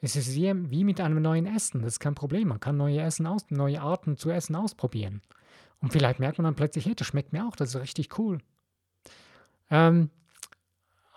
Es 0.00 0.16
ist 0.16 0.34
wie 0.34 0.84
mit 0.84 1.00
einem 1.00 1.20
neuen 1.20 1.44
Essen, 1.44 1.82
das 1.82 1.94
ist 1.94 2.00
kein 2.00 2.14
Problem, 2.14 2.48
man 2.48 2.60
kann 2.60 2.76
neue, 2.76 3.00
Essen 3.00 3.26
aus, 3.26 3.50
neue 3.50 3.82
Arten 3.82 4.16
zu 4.16 4.30
essen 4.30 4.54
ausprobieren. 4.54 5.20
Und 5.80 5.92
vielleicht 5.92 6.20
merkt 6.20 6.38
man 6.38 6.44
dann 6.44 6.54
plötzlich, 6.54 6.86
hey, 6.86 6.94
das 6.94 7.06
schmeckt 7.06 7.32
mir 7.32 7.46
auch, 7.46 7.56
das 7.56 7.74
ist 7.74 7.80
richtig 7.80 8.18
cool. 8.18 8.38
Ähm, 9.70 10.10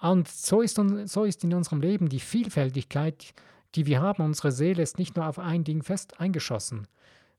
und 0.02 0.28
so 0.28 0.62
ist, 0.62 0.80
so 1.06 1.24
ist 1.24 1.44
in 1.44 1.54
unserem 1.54 1.82
Leben 1.82 2.10
die 2.10 2.20
Vielfältigkeit, 2.20 3.34
die 3.76 3.86
wir 3.86 4.02
haben, 4.02 4.24
unsere 4.24 4.52
Seele 4.52 4.82
ist 4.82 4.98
nicht 4.98 5.16
nur 5.16 5.28
auf 5.28 5.40
ein 5.40 5.64
Ding 5.64 5.84
fest 5.84 6.20
eingeschossen. 6.20 6.88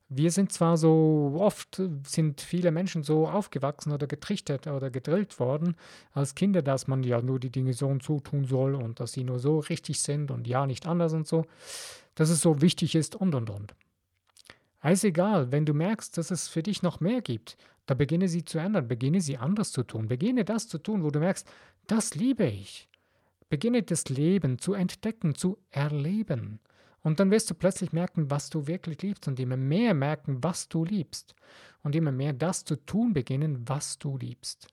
Wir 0.09 0.31
sind 0.31 0.51
zwar 0.51 0.77
so 0.77 1.35
oft, 1.39 1.81
sind 2.05 2.41
viele 2.41 2.71
Menschen 2.71 3.03
so 3.03 3.27
aufgewachsen 3.27 3.91
oder 3.91 4.05
getrichtert 4.05 4.67
oder 4.67 4.91
gedrillt 4.91 5.39
worden 5.39 5.75
als 6.11 6.35
Kinder, 6.35 6.61
dass 6.61 6.87
man 6.87 7.03
ja 7.03 7.21
nur 7.21 7.39
die 7.39 7.49
Dinge 7.49 7.73
so 7.73 7.87
und 7.87 8.03
so 8.03 8.19
tun 8.19 8.45
soll 8.45 8.75
und 8.75 8.99
dass 8.99 9.13
sie 9.13 9.23
nur 9.23 9.39
so 9.39 9.59
richtig 9.59 10.01
sind 10.01 10.29
und 10.29 10.47
ja 10.47 10.67
nicht 10.67 10.85
anders 10.87 11.13
und 11.13 11.27
so, 11.27 11.45
dass 12.15 12.29
es 12.29 12.41
so 12.41 12.61
wichtig 12.61 12.95
ist 12.95 13.15
und 13.15 13.33
und 13.33 13.49
und. 13.49 13.73
Also 14.79 15.07
egal, 15.07 15.51
wenn 15.51 15.65
du 15.65 15.73
merkst, 15.73 16.17
dass 16.17 16.29
es 16.29 16.47
für 16.47 16.61
dich 16.61 16.83
noch 16.83 16.99
mehr 16.99 17.21
gibt, 17.21 17.57
da 17.85 17.93
beginne 17.93 18.27
sie 18.27 18.45
zu 18.45 18.59
ändern, 18.59 18.87
beginne 18.87 19.21
sie 19.21 19.37
anders 19.37 19.71
zu 19.71 19.83
tun, 19.83 20.07
beginne 20.07 20.45
das 20.45 20.67
zu 20.67 20.77
tun, 20.77 21.03
wo 21.03 21.09
du 21.09 21.19
merkst, 21.19 21.47
das 21.87 22.15
liebe 22.15 22.45
ich. 22.45 22.87
Beginne 23.49 23.83
das 23.83 24.09
Leben 24.09 24.57
zu 24.57 24.73
entdecken, 24.73 25.35
zu 25.35 25.57
erleben. 25.69 26.59
Und 27.01 27.19
dann 27.19 27.31
wirst 27.31 27.49
du 27.49 27.53
plötzlich 27.53 27.91
merken, 27.91 28.31
was 28.31 28.49
du 28.49 28.65
wirklich 28.65 29.01
liebst 29.01 29.27
und 29.27 29.39
immer 29.39 29.57
mehr 29.57 29.93
merken, 29.93 30.41
was 30.41 30.69
du 30.69 30.85
liebst. 30.85 31.35
Und 31.83 31.95
immer 31.95 32.13
mehr 32.13 32.31
das 32.31 32.63
zu 32.63 32.77
tun 32.77 33.13
beginnen, 33.13 33.67
was 33.67 33.99
du 33.99 34.17
liebst. 34.17 34.67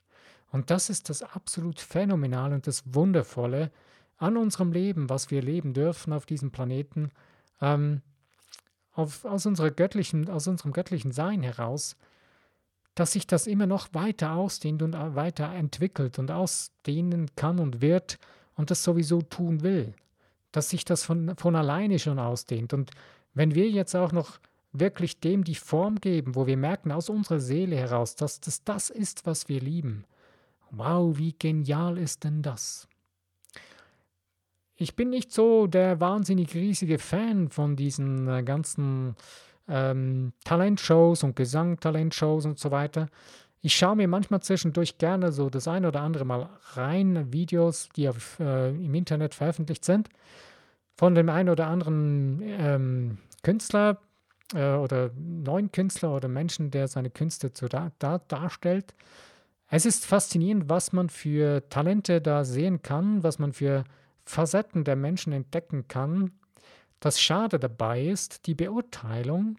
Und 0.53 0.71
das 0.71 0.89
ist 0.91 1.11
das 1.11 1.23
absolut 1.23 1.81
Phänomenale 1.81 2.55
und 2.55 2.67
das 2.67 2.95
Wundervolle 2.95 3.71
an 4.17 4.37
unserem 4.37 4.73
Leben, 4.73 5.09
was 5.09 5.31
wir 5.31 5.43
leben 5.43 5.75
dürfen 5.75 6.13
auf 6.13 6.27
diesem 6.27 6.53
Planeten, 6.53 7.11
ähm, 7.61 8.03
auf, 8.93 9.25
aus, 9.25 9.47
unserer 9.47 9.71
göttlichen, 9.71 10.29
aus 10.29 10.47
unserem 10.47 10.73
göttlichen 10.73 11.11
Sein 11.11 11.43
heraus, 11.43 11.97
dass 13.01 13.13
sich 13.13 13.27
das 13.27 13.47
immer 13.47 13.67
noch 13.67 13.95
weiter 13.95 14.33
ausdehnt 14.33 14.83
und 14.83 14.93
weiter 14.93 15.53
entwickelt 15.53 16.19
und 16.19 16.31
ausdehnen 16.31 17.31
kann 17.35 17.59
und 17.59 17.81
wird 17.81 18.19
und 18.55 18.71
das 18.71 18.85
sowieso 18.85 19.23
tun 19.23 19.63
will 19.63 19.95
dass 20.53 20.71
sich 20.71 20.85
das 20.85 21.05
von, 21.05 21.37
von 21.37 21.57
alleine 21.57 21.99
schon 21.99 22.19
ausdehnt. 22.19 22.73
Und 22.73 22.91
wenn 23.35 23.55
wir 23.55 23.69
jetzt 23.69 23.95
auch 23.95 24.13
noch 24.13 24.39
wirklich 24.73 25.21
dem 25.21 25.45
die 25.45 25.55
Form 25.55 26.01
geben, 26.01 26.35
wo 26.35 26.47
wir 26.47 26.57
merken 26.57 26.93
aus 26.93 27.09
unserer 27.09 27.41
Seele 27.41 27.77
heraus, 27.77 28.17
dass 28.17 28.41
das 28.41 28.65
das 28.65 28.91
ist, 28.91 29.27
was 29.27 29.49
wir 29.49 29.61
lieben. 29.61 30.05
Wow, 30.71 31.19
wie 31.19 31.35
genial 31.37 31.99
ist 31.99 32.25
denn 32.25 32.43
das? 32.43 32.87
Ich 34.77 34.97
bin 34.97 35.11
nicht 35.11 35.33
so 35.33 35.67
der 35.67 36.01
wahnsinnig 36.01 36.55
riesige 36.55 36.99
Fan 36.99 37.51
von 37.51 37.77
diesen 37.77 38.29
äh, 38.29 38.43
ganzen 38.43 39.15
ähm, 39.71 40.33
Talentshows 40.45 41.23
und 41.23 41.37
Gesangtalentshows 41.37 42.45
und 42.47 42.59
so 42.59 42.71
weiter. 42.71 43.09
Ich 43.63 43.77
schaue 43.77 43.97
mir 43.97 44.09
manchmal 44.09 44.41
zwischendurch 44.41 44.99
gerne 44.99 45.33
so 45.33 45.51
das 45.51 45.69
eine 45.69 45.89
oder 45.89 46.01
andere 46.01 46.25
Mal 46.25 46.49
rein, 46.73 47.33
Videos, 47.33 47.91
die 47.95 48.09
auf, 48.09 48.41
äh, 48.41 48.71
im 48.71 48.95
Internet 48.95 49.35
veröffentlicht 49.35 49.85
sind, 49.85 50.09
von 50.97 51.15
dem 51.15 51.29
einen 51.29 51.51
oder 51.51 51.67
anderen 51.67 52.43
ähm, 52.43 53.19
Künstler 53.43 53.99
äh, 54.55 54.75
oder 54.75 55.11
neuen 55.15 55.71
Künstler 55.73 56.15
oder 56.15 56.29
Menschen, 56.29 56.71
der 56.71 56.89
seine 56.89 57.11
Künste 57.11 57.53
zu 57.53 57.69
da, 57.69 57.93
da, 57.99 58.19
darstellt. 58.19 58.95
Es 59.69 59.87
ist 59.87 60.07
faszinierend, 60.07 60.69
was 60.69 60.93
man 60.93 61.09
für 61.09 61.69
Talente 61.69 62.21
da 62.21 62.45
sehen 62.45 62.83
kann, 62.83 63.23
was 63.23 63.39
man 63.39 63.53
für 63.53 63.85
Facetten 64.25 64.85
der 64.85 64.97
Menschen 64.97 65.33
entdecken 65.33 65.87
kann. 65.87 66.33
Das 67.01 67.21
Schade 67.21 67.59
dabei 67.59 68.03
ist 68.03 68.47
die 68.47 68.55
Beurteilung 68.55 69.57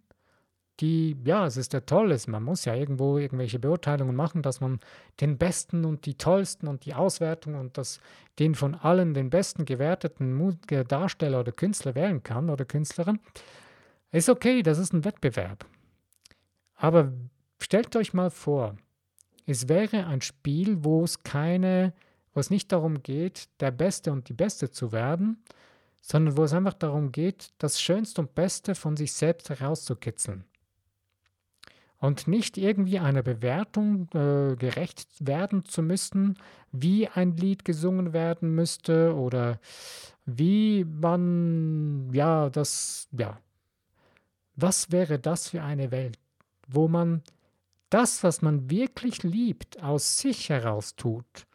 die, 0.82 1.16
ja, 1.24 1.46
es 1.46 1.58
ist 1.58 1.74
ja 1.74 1.82
toll, 1.82 2.18
man 2.28 2.44
muss 2.44 2.66
ja 2.66 2.74
irgendwo 2.74 3.18
irgendwelche 3.20 3.60
Beurteilungen 3.60 4.16
machen, 4.16 4.42
dass 4.42 4.62
man 4.62 4.80
den 5.20 5.38
Besten 5.38 5.86
und 5.86 6.06
die 6.06 6.16
Tollsten 6.16 6.68
und 6.68 6.86
die 6.86 6.96
Auswertung 6.96 7.56
und 7.56 7.78
das, 7.78 8.00
den 8.40 8.56
von 8.56 8.74
allen 8.74 9.14
den 9.14 9.30
besten 9.30 9.66
gewerteten 9.66 10.58
Darsteller 10.88 11.42
oder 11.42 11.52
Künstler 11.52 11.94
wählen 11.94 12.24
kann 12.24 12.50
oder 12.50 12.66
Künstlerin. 12.66 13.20
Ist 14.12 14.30
okay, 14.30 14.64
das 14.64 14.80
ist 14.80 14.92
ein 14.92 15.06
Wettbewerb. 15.06 15.66
Aber 16.76 17.14
stellt 17.60 17.96
euch 17.96 18.14
mal 18.14 18.32
vor, 18.32 18.76
es 19.46 19.70
wäre 19.70 20.08
ein 20.08 20.22
Spiel, 20.22 20.84
wo 20.84 21.04
es 21.04 21.22
keine, 21.22 21.94
wo 22.34 22.40
es 22.40 22.50
nicht 22.50 22.72
darum 22.72 23.04
geht, 23.04 23.50
der 23.60 23.72
Beste 23.72 24.12
und 24.12 24.30
die 24.30 24.34
Beste 24.34 24.72
zu 24.72 24.92
werden, 24.92 25.44
sondern 26.02 26.36
wo 26.36 26.44
es 26.44 26.54
einfach 26.54 26.74
darum 26.74 27.12
geht, 27.12 27.54
das 27.60 27.80
Schönste 27.80 28.22
und 28.22 28.36
Beste 28.36 28.76
von 28.76 28.98
sich 28.98 29.14
selbst 29.14 29.50
herauszukitzeln 29.50 30.44
und 32.02 32.28
nicht 32.28 32.58
irgendwie 32.58 33.00
einer 33.00 33.22
Bewertung 33.22 34.10
äh, 34.14 34.56
gerecht 34.56 35.08
werden 35.20 35.64
zu 35.66 35.84
müssen, 35.84 36.38
wie 36.72 37.08
ein 37.08 37.38
Lied 37.38 37.64
gesungen 37.64 38.12
werden 38.12 38.56
müsste 38.56 39.16
oder 39.16 39.60
wie 40.26 40.84
man, 40.84 42.10
ja, 42.12 42.50
das, 42.50 43.08
ja. 43.12 43.40
Was 44.56 44.92
wäre 44.92 45.20
das 45.20 45.50
für 45.50 45.62
eine 45.62 45.92
Welt, 45.92 46.18
wo 46.68 46.88
man 46.88 47.22
das, 47.90 48.24
was 48.24 48.42
man 48.42 48.70
wirklich 48.70 49.22
liebt, 49.24 49.82
aus 49.82 50.18
sich 50.18 50.50
heraus 50.50 50.96
tut 50.96 51.46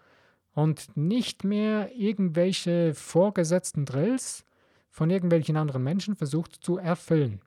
und 0.56 0.96
nicht 0.96 1.44
mehr 1.44 1.94
irgendwelche 1.94 2.94
vorgesetzten 2.94 3.84
Drills 3.84 4.42
von 4.88 5.10
irgendwelchen 5.10 5.58
anderen 5.58 5.84
Menschen 5.84 6.16
versucht 6.16 6.64
zu 6.64 6.78
erfüllen? 6.78 7.42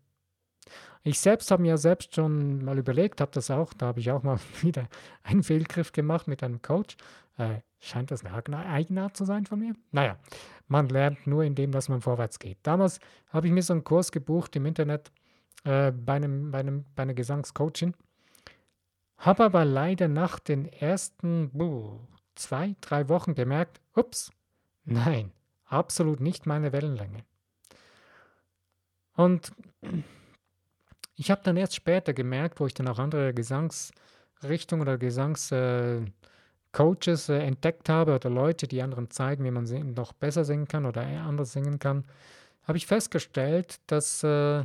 Ich 1.02 1.20
selbst 1.20 1.50
habe 1.50 1.64
mir 1.64 1.78
selbst 1.78 2.14
schon 2.14 2.64
mal 2.64 2.78
überlegt, 2.78 3.20
habe 3.20 3.32
das 3.34 3.50
auch, 3.50 3.74
da 3.74 3.88
habe 3.88 4.00
ich 4.00 4.12
auch 4.12 4.22
mal 4.22 4.38
wieder 4.62 4.88
einen 5.24 5.42
Fehlgriff 5.42 5.92
gemacht 5.92 6.28
mit 6.28 6.44
einem 6.44 6.62
Coach. 6.62 6.98
Äh, 7.38 7.62
scheint 7.80 8.12
das 8.12 8.24
eine 8.24 8.58
Eigenart 8.58 9.18
zu 9.18 9.26
sein 9.26 9.48
von 9.48 9.60
mir? 9.60 9.74
Naja, 9.92 10.20
man 10.68 10.88
lernt 10.88 11.26
nur 11.26 11.44
indem, 11.44 11.72
dass 11.72 11.90
man 11.90 12.02
vorwärts 12.02 12.38
geht. 12.38 12.60
Damals 12.62 13.00
habe 13.30 13.48
ich 13.48 13.54
mir 13.54 13.64
so 13.64 13.74
einen 13.74 13.84
Kurs 13.84 14.12
gebucht 14.12 14.56
im 14.56 14.68
Internet 14.68 15.12
äh, 15.64 15.92
bei, 15.92 16.14
einem, 16.14 16.52
bei, 16.52 16.60
einem, 16.60 16.86
bei 16.96 17.04
einer 17.04 17.16
Gesangscoaching. 17.16 17.96
Habe 19.18 19.46
aber 19.46 19.66
leider 19.66 20.08
nach 20.08 20.38
den 20.38 20.66
ersten 20.66 21.50
buh, 21.50 22.00
zwei, 22.40 22.76
drei 22.82 23.10
Wochen 23.10 23.36
gemerkt, 23.36 23.82
ups, 23.96 24.32
nein, 24.86 25.32
absolut 25.66 26.20
nicht 26.20 26.46
meine 26.46 26.72
Wellenlänge. 26.72 27.24
Und 29.16 29.52
ich 31.16 31.30
habe 31.30 31.42
dann 31.44 31.58
erst 31.58 31.76
später 31.76 32.14
gemerkt, 32.14 32.60
wo 32.60 32.66
ich 32.66 32.74
dann 32.74 32.88
auch 32.88 33.00
andere 33.00 33.34
Gesangsrichtungen 33.34 34.82
oder 34.82 34.98
Gesangscoaches 34.98 36.10
äh, 37.30 37.38
äh, 37.38 37.46
entdeckt 37.46 37.90
habe 37.90 38.16
oder 38.16 38.30
Leute, 38.30 38.68
die 38.68 38.82
anderen 38.82 39.12
zeigen, 39.12 39.44
wie 39.44 39.52
man 39.52 39.66
noch 39.94 40.14
besser 40.14 40.46
singen 40.46 40.70
kann 40.70 40.86
oder 40.86 41.02
anders 41.06 41.52
singen 41.52 41.80
kann, 41.80 42.06
habe 42.64 42.78
ich 42.78 42.88
festgestellt, 42.88 43.82
dass 43.88 44.24
äh, 44.24 44.64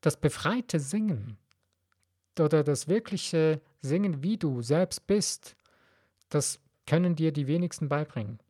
das 0.00 0.16
befreite 0.16 0.80
Singen 0.80 1.36
oder 2.38 2.64
das 2.64 2.88
wirkliche 2.88 3.60
Singen, 3.82 4.22
wie 4.22 4.38
du 4.38 4.62
selbst 4.62 5.06
bist, 5.06 5.56
das 6.30 6.58
können 6.90 7.14
dir 7.14 7.30
die 7.30 7.46
wenigsten 7.46 7.88
beibringen. 7.88 8.40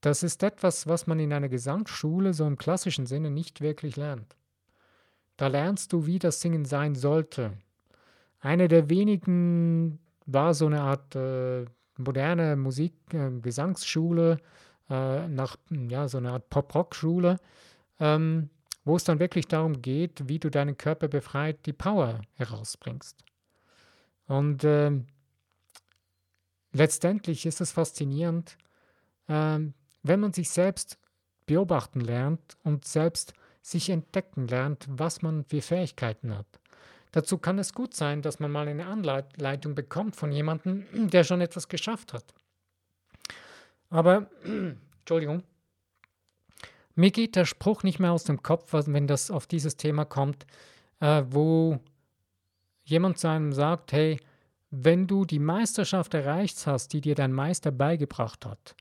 Das 0.00 0.22
ist 0.22 0.42
etwas, 0.42 0.86
was 0.86 1.06
man 1.06 1.20
in 1.20 1.30
einer 1.34 1.50
Gesangsschule 1.50 2.32
so 2.32 2.46
im 2.46 2.56
klassischen 2.56 3.04
Sinne 3.04 3.30
nicht 3.30 3.60
wirklich 3.60 3.96
lernt. 3.96 4.34
Da 5.36 5.48
lernst 5.48 5.92
du, 5.92 6.06
wie 6.06 6.18
das 6.18 6.40
Singen 6.40 6.64
sein 6.64 6.94
sollte. 6.94 7.52
Eine 8.40 8.66
der 8.66 8.88
wenigen 8.88 9.98
war 10.24 10.54
so 10.54 10.64
eine 10.64 10.80
Art 10.80 11.16
äh, 11.16 11.66
moderne 11.98 12.56
Musik, 12.56 12.94
äh, 13.12 13.30
Gesangsschule, 13.42 14.38
äh, 14.88 15.28
nach 15.28 15.58
ja, 15.68 16.08
so 16.08 16.16
eine 16.16 16.32
Art 16.32 16.48
Pop-Rock-Schule, 16.48 17.36
ähm, 18.00 18.48
wo 18.86 18.96
es 18.96 19.04
dann 19.04 19.20
wirklich 19.20 19.46
darum 19.48 19.82
geht, 19.82 20.28
wie 20.28 20.38
du 20.38 20.50
deinen 20.50 20.78
Körper 20.78 21.08
befreit, 21.08 21.66
die 21.66 21.74
Power 21.74 22.22
herausbringst. 22.36 23.22
Und 24.28 24.64
ähm, 24.64 25.08
letztendlich 26.72 27.46
ist 27.46 27.60
es 27.60 27.72
faszinierend, 27.72 28.56
ähm, 29.28 29.74
wenn 30.02 30.20
man 30.20 30.32
sich 30.32 30.50
selbst 30.50 30.98
beobachten 31.46 32.00
lernt 32.00 32.56
und 32.62 32.84
selbst 32.84 33.32
sich 33.62 33.90
entdecken 33.90 34.48
lernt, 34.48 34.86
was 34.88 35.22
man 35.22 35.44
für 35.44 35.60
Fähigkeiten 35.60 36.36
hat. 36.36 36.46
Dazu 37.12 37.38
kann 37.38 37.58
es 37.58 37.72
gut 37.72 37.94
sein, 37.94 38.22
dass 38.22 38.38
man 38.38 38.50
mal 38.50 38.68
eine 38.68 38.86
Anleitung 38.86 39.74
bekommt 39.74 40.14
von 40.16 40.30
jemandem, 40.30 40.86
der 41.10 41.24
schon 41.24 41.40
etwas 41.40 41.68
geschafft 41.68 42.12
hat. 42.12 42.34
Aber, 43.90 44.30
Entschuldigung, 45.00 45.42
mir 46.94 47.10
geht 47.10 47.36
der 47.36 47.44
Spruch 47.44 47.82
nicht 47.82 47.98
mehr 48.00 48.12
aus 48.12 48.24
dem 48.24 48.42
Kopf, 48.42 48.72
wenn 48.72 49.06
das 49.06 49.30
auf 49.30 49.46
dieses 49.46 49.76
Thema 49.76 50.04
kommt, 50.04 50.46
äh, 51.00 51.22
wo 51.28 51.78
jemand 52.84 53.18
zu 53.18 53.28
einem 53.28 53.52
sagt, 53.52 53.92
hey, 53.92 54.18
wenn 54.70 55.06
du 55.06 55.24
die 55.24 55.38
Meisterschaft 55.38 56.14
erreicht 56.14 56.66
hast, 56.66 56.92
die 56.92 57.00
dir 57.00 57.14
dein 57.14 57.32
Meister 57.32 57.70
beigebracht 57.70 58.44
hat, 58.44 58.76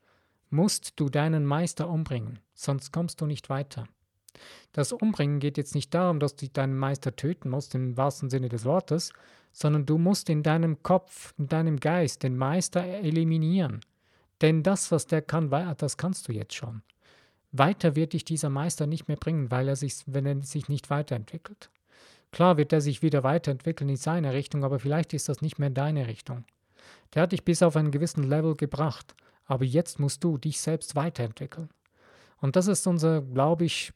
musst 0.49 0.99
du 0.99 1.09
deinen 1.09 1.45
Meister 1.45 1.89
umbringen, 1.89 2.39
sonst 2.53 2.91
kommst 2.91 3.21
du 3.21 3.25
nicht 3.25 3.49
weiter. 3.49 3.87
Das 4.71 4.91
Umbringen 4.91 5.39
geht 5.39 5.57
jetzt 5.57 5.75
nicht 5.75 5.93
darum, 5.93 6.19
dass 6.19 6.35
du 6.35 6.47
deinen 6.49 6.77
Meister 6.77 7.15
töten 7.15 7.49
musst, 7.49 7.73
im 7.73 7.97
wahrsten 7.97 8.29
Sinne 8.29 8.49
des 8.49 8.65
Wortes, 8.65 9.11
sondern 9.51 9.85
du 9.85 9.97
musst 9.97 10.29
in 10.29 10.43
deinem 10.43 10.83
Kopf, 10.83 11.33
in 11.37 11.47
deinem 11.47 11.79
Geist 11.79 12.23
den 12.23 12.37
Meister 12.37 12.83
eliminieren. 12.83 13.81
Denn 14.41 14.61
das, 14.61 14.91
was 14.91 15.07
der 15.07 15.23
kann, 15.23 15.49
das 15.77 15.97
kannst 15.97 16.27
du 16.27 16.33
jetzt 16.33 16.53
schon. 16.53 16.83
Weiter 17.51 17.95
wird 17.95 18.13
dich 18.13 18.23
dieser 18.23 18.49
Meister 18.49 18.85
nicht 18.85 19.07
mehr 19.07 19.17
bringen, 19.17 19.49
weil 19.49 19.67
er 19.67 19.75
sich, 19.75 20.03
wenn 20.05 20.25
er 20.25 20.43
sich 20.43 20.69
nicht 20.69 20.89
weiterentwickelt. 20.89 21.71
Klar 22.31 22.57
wird 22.57 22.73
er 22.73 22.81
sich 22.81 23.01
wieder 23.01 23.23
weiterentwickeln 23.23 23.89
in 23.89 23.95
seine 23.95 24.33
Richtung, 24.33 24.63
aber 24.63 24.79
vielleicht 24.79 25.13
ist 25.13 25.29
das 25.29 25.41
nicht 25.41 25.59
mehr 25.59 25.67
in 25.67 25.73
deine 25.73 26.07
Richtung. 26.07 26.45
Der 27.13 27.23
hat 27.23 27.31
dich 27.31 27.45
bis 27.45 27.63
auf 27.63 27.75
einen 27.75 27.91
gewissen 27.91 28.23
Level 28.23 28.55
gebracht, 28.55 29.15
aber 29.45 29.63
jetzt 29.63 29.99
musst 29.99 30.23
du 30.23 30.37
dich 30.37 30.59
selbst 30.59 30.95
weiterentwickeln. 30.95 31.69
Und 32.39 32.55
das 32.55 32.67
ist 32.67 32.85
unser, 32.85 33.21
glaube 33.21 33.65
ich, 33.65 33.93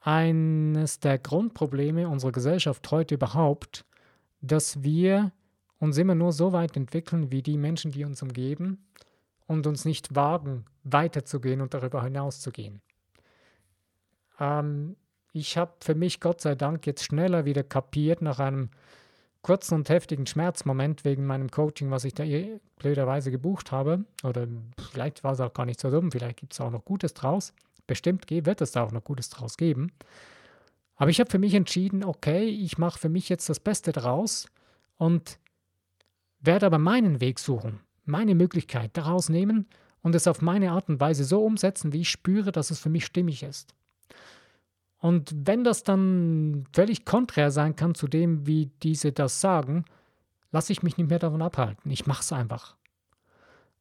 eines 0.00 1.00
der 1.00 1.18
Grundprobleme 1.18 2.08
unserer 2.08 2.32
Gesellschaft 2.32 2.90
heute 2.90 3.14
überhaupt, 3.14 3.84
dass 4.40 4.82
wir 4.82 5.32
uns 5.78 5.98
immer 5.98 6.14
nur 6.14 6.32
so 6.32 6.52
weit 6.52 6.76
entwickeln 6.76 7.32
wie 7.32 7.42
die 7.42 7.58
Menschen, 7.58 7.90
die 7.90 8.04
uns 8.04 8.22
umgeben 8.22 8.86
und 9.46 9.66
uns 9.66 9.84
nicht 9.84 10.14
wagen, 10.14 10.64
weiterzugehen 10.84 11.60
und 11.60 11.74
darüber 11.74 12.02
hinauszugehen. 12.02 12.80
Ähm, 14.38 14.96
ich 15.36 15.58
habe 15.58 15.72
für 15.80 15.94
mich 15.94 16.20
Gott 16.20 16.40
sei 16.40 16.54
Dank 16.54 16.86
jetzt 16.86 17.04
schneller 17.04 17.44
wieder 17.44 17.62
kapiert 17.62 18.22
nach 18.22 18.38
einem 18.38 18.70
kurzen 19.42 19.74
und 19.74 19.88
heftigen 19.90 20.26
Schmerzmoment 20.26 21.04
wegen 21.04 21.26
meinem 21.26 21.50
Coaching, 21.50 21.90
was 21.90 22.04
ich 22.04 22.14
da 22.14 22.24
blöderweise 22.78 23.30
gebucht 23.30 23.70
habe. 23.70 24.06
Oder 24.24 24.48
vielleicht 24.90 25.24
war 25.24 25.34
es 25.34 25.40
auch 25.40 25.52
gar 25.52 25.66
nicht 25.66 25.78
so 25.78 25.90
dumm, 25.90 26.10
vielleicht 26.10 26.38
gibt 26.38 26.54
es 26.54 26.60
auch 26.60 26.70
noch 26.70 26.84
Gutes 26.86 27.12
draus. 27.12 27.52
Bestimmt 27.86 28.28
wird 28.30 28.60
es 28.62 28.72
da 28.72 28.82
auch 28.82 28.92
noch 28.92 29.04
Gutes 29.04 29.28
draus 29.28 29.58
geben. 29.58 29.92
Aber 30.96 31.10
ich 31.10 31.20
habe 31.20 31.30
für 31.30 31.38
mich 31.38 31.52
entschieden, 31.52 32.02
okay, 32.02 32.46
ich 32.46 32.78
mache 32.78 32.98
für 32.98 33.10
mich 33.10 33.28
jetzt 33.28 33.48
das 33.50 33.60
Beste 33.60 33.92
draus 33.92 34.48
und 34.96 35.38
werde 36.40 36.64
aber 36.64 36.78
meinen 36.78 37.20
Weg 37.20 37.38
suchen, 37.38 37.80
meine 38.06 38.34
Möglichkeit 38.34 38.96
daraus 38.96 39.28
nehmen 39.28 39.68
und 40.00 40.14
es 40.14 40.26
auf 40.26 40.40
meine 40.40 40.72
Art 40.72 40.88
und 40.88 40.98
Weise 40.98 41.24
so 41.24 41.44
umsetzen, 41.44 41.92
wie 41.92 42.00
ich 42.00 42.10
spüre, 42.10 42.52
dass 42.52 42.70
es 42.70 42.80
für 42.80 42.88
mich 42.88 43.04
stimmig 43.04 43.42
ist. 43.42 43.75
Und 45.06 45.32
wenn 45.46 45.62
das 45.62 45.84
dann 45.84 46.64
völlig 46.72 47.04
konträr 47.04 47.52
sein 47.52 47.76
kann 47.76 47.94
zu 47.94 48.08
dem, 48.08 48.44
wie 48.48 48.72
diese 48.82 49.12
das 49.12 49.40
sagen, 49.40 49.84
lasse 50.50 50.72
ich 50.72 50.82
mich 50.82 50.96
nicht 50.96 51.08
mehr 51.08 51.20
davon 51.20 51.42
abhalten. 51.42 51.92
Ich 51.92 52.08
mache 52.08 52.22
es 52.22 52.32
einfach. 52.32 52.74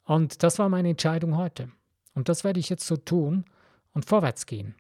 Und 0.04 0.44
das 0.44 0.60
war 0.60 0.70
meine 0.70 0.90
Entscheidung 0.90 1.36
heute. 1.36 1.72
Und 2.14 2.30
das 2.30 2.44
werde 2.44 2.60
ich 2.60 2.70
jetzt 2.70 2.86
so 2.86 2.96
tun 2.96 3.44
und 3.96 4.06
vorwärts 4.06 4.46
gehen. 4.46 4.76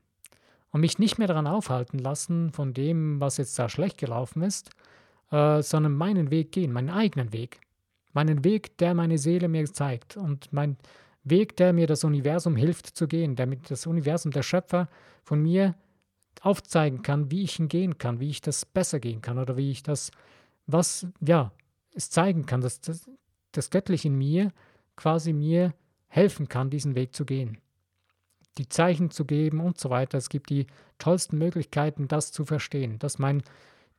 Und 0.70 0.82
mich 0.82 1.00
nicht 1.00 1.18
mehr 1.18 1.28
daran 1.28 1.48
aufhalten 1.48 1.98
lassen 1.98 2.52
von 2.52 2.76
dem, 2.76 3.20
was 3.20 3.38
jetzt 3.38 3.58
da 3.58 3.68
schlecht 3.68 3.98
gelaufen 3.98 4.44
ist, 4.44 4.70
äh, 5.32 5.64
sondern 5.64 5.94
meinen 5.94 6.30
Weg 6.30 6.52
gehen, 6.52 6.72
meinen 6.72 6.92
eigenen 6.92 7.34
Weg. 7.34 7.60
Meinen 8.14 8.44
Weg, 8.44 8.78
der 8.78 8.94
meine 8.94 9.18
Seele 9.18 9.48
mir 9.48 9.66
zeigt 9.66 10.16
und 10.16 10.54
mein 10.54 10.78
Weg, 11.24 11.58
der 11.58 11.74
mir 11.74 11.88
das 11.88 12.04
Universum 12.04 12.56
hilft 12.56 12.96
zu 12.96 13.08
gehen, 13.08 13.36
damit 13.36 13.72
das 13.72 13.88
Universum, 13.88 14.32
der 14.32 14.44
Schöpfer, 14.44 14.90
von 15.24 15.42
mir 15.42 15.74
aufzeigen 16.46 17.02
kann, 17.02 17.32
wie 17.32 17.44
ich 17.44 17.60
ihn 17.60 17.68
gehen 17.68 17.98
kann, 17.98 18.20
wie 18.20 18.30
ich 18.30 18.42
das 18.42 18.66
besser 18.66 19.00
gehen 19.00 19.22
kann 19.22 19.38
oder 19.38 19.58
wie 19.58 19.72
ich 19.72 19.84
das, 19.84 20.12
was, 20.68 21.08
ja, 21.20 21.52
es 21.94 22.10
zeigen 22.10 22.46
kann, 22.46 22.62
dass 22.62 22.82
das, 22.82 23.10
das 23.52 23.70
Göttliche 23.70 24.08
in 24.08 24.18
mir 24.18 24.52
quasi 24.96 25.34
mir 25.34 25.74
helfen 26.08 26.48
kann, 26.48 26.70
diesen 26.70 26.96
Weg 26.96 27.16
zu 27.16 27.26
gehen 27.26 27.60
die 28.58 28.70
Zeichen 28.70 29.12
zu 29.12 29.26
geben 29.26 29.60
und 29.60 29.80
so 29.80 29.90
weiter. 29.90 30.18
Es 30.18 30.30
gibt 30.30 30.50
die 30.50 30.68
tollsten 30.98 31.38
Möglichkeiten, 31.38 32.08
das 32.08 32.32
zu 32.32 32.46
verstehen, 32.46 33.00
dass 33.00 33.20
mein 33.20 33.44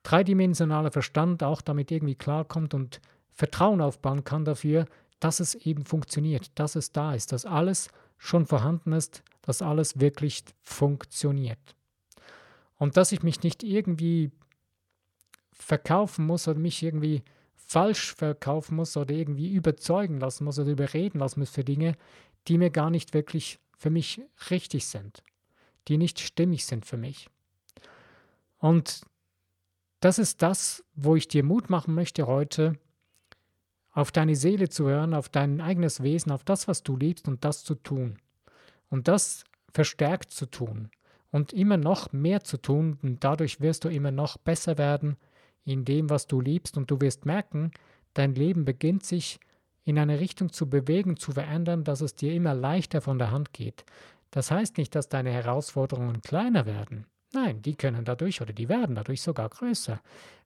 dreidimensionaler 0.02 0.92
Verstand 0.92 1.42
auch 1.42 1.60
damit 1.60 1.90
irgendwie 1.90 2.14
klarkommt 2.14 2.74
und 2.74 3.00
Vertrauen 3.32 3.80
aufbauen 3.80 4.24
kann 4.24 4.44
dafür, 4.44 4.86
dass 5.20 5.40
es 5.40 5.54
eben 5.54 5.84
funktioniert, 5.84 6.50
dass 6.54 6.76
es 6.76 6.92
da 6.92 7.14
ist, 7.14 7.32
dass 7.32 7.44
alles 7.44 7.88
schon 8.18 8.46
vorhanden 8.46 8.92
ist, 8.92 9.22
dass 9.42 9.62
alles 9.62 10.00
wirklich 10.00 10.44
funktioniert. 10.62 11.75
Und 12.76 12.96
dass 12.96 13.12
ich 13.12 13.22
mich 13.22 13.42
nicht 13.42 13.62
irgendwie 13.62 14.30
verkaufen 15.52 16.26
muss 16.26 16.46
oder 16.46 16.58
mich 16.58 16.82
irgendwie 16.82 17.22
falsch 17.54 18.14
verkaufen 18.14 18.76
muss 18.76 18.96
oder 18.96 19.14
irgendwie 19.14 19.52
überzeugen 19.52 20.20
lassen 20.20 20.44
muss 20.44 20.58
oder 20.58 20.70
überreden 20.70 21.18
lassen 21.18 21.40
muss 21.40 21.50
für 21.50 21.64
Dinge, 21.64 21.96
die 22.48 22.58
mir 22.58 22.70
gar 22.70 22.90
nicht 22.90 23.14
wirklich 23.14 23.58
für 23.76 23.90
mich 23.90 24.20
richtig 24.50 24.86
sind, 24.86 25.22
die 25.88 25.98
nicht 25.98 26.20
stimmig 26.20 26.64
sind 26.64 26.86
für 26.86 26.96
mich. 26.96 27.28
Und 28.58 29.02
das 30.00 30.18
ist 30.18 30.42
das, 30.42 30.84
wo 30.94 31.16
ich 31.16 31.28
dir 31.28 31.42
Mut 31.42 31.70
machen 31.70 31.94
möchte 31.94 32.26
heute, 32.26 32.78
auf 33.90 34.12
deine 34.12 34.36
Seele 34.36 34.68
zu 34.68 34.86
hören, 34.86 35.14
auf 35.14 35.30
dein 35.30 35.60
eigenes 35.62 36.02
Wesen, 36.02 36.30
auf 36.30 36.44
das, 36.44 36.68
was 36.68 36.82
du 36.82 36.96
liebst 36.96 37.26
und 37.28 37.44
das 37.44 37.64
zu 37.64 37.74
tun. 37.74 38.18
Und 38.90 39.08
das 39.08 39.44
verstärkt 39.72 40.30
zu 40.30 40.46
tun 40.46 40.90
und 41.36 41.52
immer 41.52 41.76
noch 41.76 42.14
mehr 42.14 42.42
zu 42.44 42.56
tun 42.56 42.98
und 43.02 43.22
dadurch 43.22 43.60
wirst 43.60 43.84
du 43.84 43.90
immer 43.90 44.10
noch 44.10 44.38
besser 44.38 44.78
werden 44.78 45.18
in 45.64 45.84
dem, 45.84 46.08
was 46.08 46.26
du 46.26 46.40
liebst 46.40 46.78
und 46.78 46.90
du 46.90 46.98
wirst 47.02 47.26
merken, 47.26 47.72
dein 48.14 48.34
Leben 48.34 48.64
beginnt 48.64 49.04
sich 49.04 49.38
in 49.84 49.98
eine 49.98 50.18
Richtung 50.18 50.50
zu 50.50 50.70
bewegen, 50.70 51.18
zu 51.18 51.32
verändern, 51.32 51.84
dass 51.84 52.00
es 52.00 52.14
dir 52.14 52.32
immer 52.32 52.54
leichter 52.54 53.02
von 53.02 53.18
der 53.18 53.32
Hand 53.32 53.52
geht. 53.52 53.84
Das 54.30 54.50
heißt 54.50 54.78
nicht, 54.78 54.94
dass 54.94 55.10
deine 55.10 55.30
Herausforderungen 55.30 56.22
kleiner 56.22 56.64
werden. 56.64 57.04
Nein, 57.34 57.60
die 57.60 57.74
können 57.74 58.06
dadurch 58.06 58.40
oder 58.40 58.54
die 58.54 58.70
werden 58.70 58.96
dadurch 58.96 59.20
sogar 59.20 59.50
größer, 59.50 60.00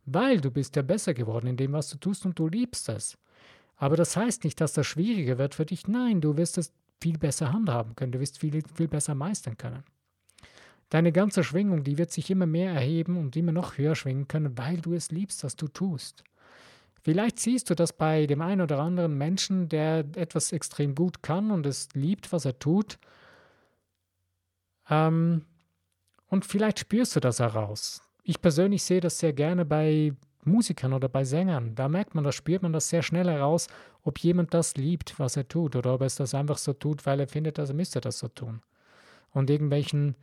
weil 0.07 0.41
du 0.41 0.51
bist 0.51 0.75
ja 0.75 0.83
besser 0.83 1.15
geworden 1.15 1.47
in 1.47 1.57
dem, 1.57 1.73
was 1.73 1.89
du 1.91 1.99
tust 1.99 2.27
und 2.27 2.37
du 2.37 2.49
liebst 2.49 2.89
es. 2.89 3.17
Aber 3.77 3.95
das 3.95 4.17
heißt 4.17 4.43
nicht, 4.43 4.61
dass 4.61 4.73
das 4.73 4.89
schwieriger 4.89 5.39
wird 5.39 5.55
für 5.55 5.67
dich. 5.67 5.87
Nein, 5.87 6.21
du 6.21 6.37
wirst 6.37 6.59
es 6.59 6.73
viel 7.01 7.17
besser 7.17 7.53
handhaben 7.53 7.95
können, 7.95 8.11
du 8.11 8.19
wirst 8.19 8.41
viel, 8.41 8.61
viel 8.75 8.89
besser 8.89 9.15
meistern 9.15 9.57
können. 9.57 9.85
Deine 10.91 11.13
ganze 11.13 11.45
Schwingung, 11.45 11.85
die 11.85 11.99
wird 11.99 12.11
sich 12.11 12.31
immer 12.31 12.47
mehr 12.47 12.73
erheben 12.73 13.17
und 13.17 13.37
immer 13.37 13.53
noch 13.53 13.79
höher 13.79 13.95
schwingen 13.95 14.27
können, 14.27 14.59
weil 14.59 14.79
du 14.79 14.93
es 14.93 15.11
liebst, 15.13 15.45
was 15.45 15.57
du 15.57 15.69
tust. 15.69 16.25
Vielleicht 17.03 17.39
siehst 17.39 17.71
du 17.71 17.75
das 17.75 17.93
bei 17.93 18.27
dem 18.27 18.43
einen 18.43 18.61
oder 18.61 18.81
anderen 18.81 19.17
Menschen, 19.17 19.69
der 19.69 20.05
etwas 20.17 20.53
extrem 20.53 20.95
gut 20.95 21.23
kann 21.23 21.51
und 21.51 21.65
es 21.65 21.89
liebt, 21.95 22.33
was 22.33 22.45
er 22.45 22.59
tut. 22.59 22.99
Ähm, 24.91 25.47
und 26.29 26.45
vielleicht 26.45 26.81
spürst 26.81 27.17
du 27.17 27.21
das 27.21 27.39
heraus. 27.39 28.03
Ich 28.25 28.43
persönlich 28.43 28.83
sehe 28.83 29.01
das 29.01 29.19
sehr 29.19 29.33
gerne 29.33 29.65
bei 29.65 30.13
Musikern 30.45 30.93
oder 30.93 31.09
bei 31.09 31.25
Sängern. 31.25 31.75
Da 31.75 31.89
merkt 31.89 32.15
man 32.15 32.25
das, 32.25 32.35
spürt 32.35 32.63
man 32.63 32.73
das 32.73 32.89
sehr 32.89 33.03
schnell 33.03 33.29
heraus, 33.29 33.69
ob 34.03 34.19
jemand 34.19 34.53
das 34.55 34.77
liebt, 34.77 35.19
was 35.19 35.37
er 35.37 35.49
tut, 35.49 35.77
oder 35.77 35.95
ob 35.95 36.01
er 36.01 36.07
es 36.07 36.17
das 36.17 36.35
einfach 36.35 36.59
so 36.59 36.73
tut, 36.73 37.07
weil 37.07 37.21
er 37.21 37.29
findet, 37.29 37.59
dass 37.59 37.71
er 37.71 37.77
müsste 37.77 38.01
das 38.01 38.19
so 38.19 38.29
tun. 38.29 38.61
Und 39.33 39.51
irgendwelchen 39.51 40.17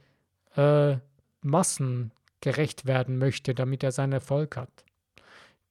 äh, 0.58 0.98
Massen 1.41 2.12
gerecht 2.41 2.86
werden 2.86 3.17
möchte, 3.17 3.56
damit 3.56 3.84
er 3.84 3.91
seinen 3.91 4.13
Erfolg 4.13 4.58
hat 4.58 4.84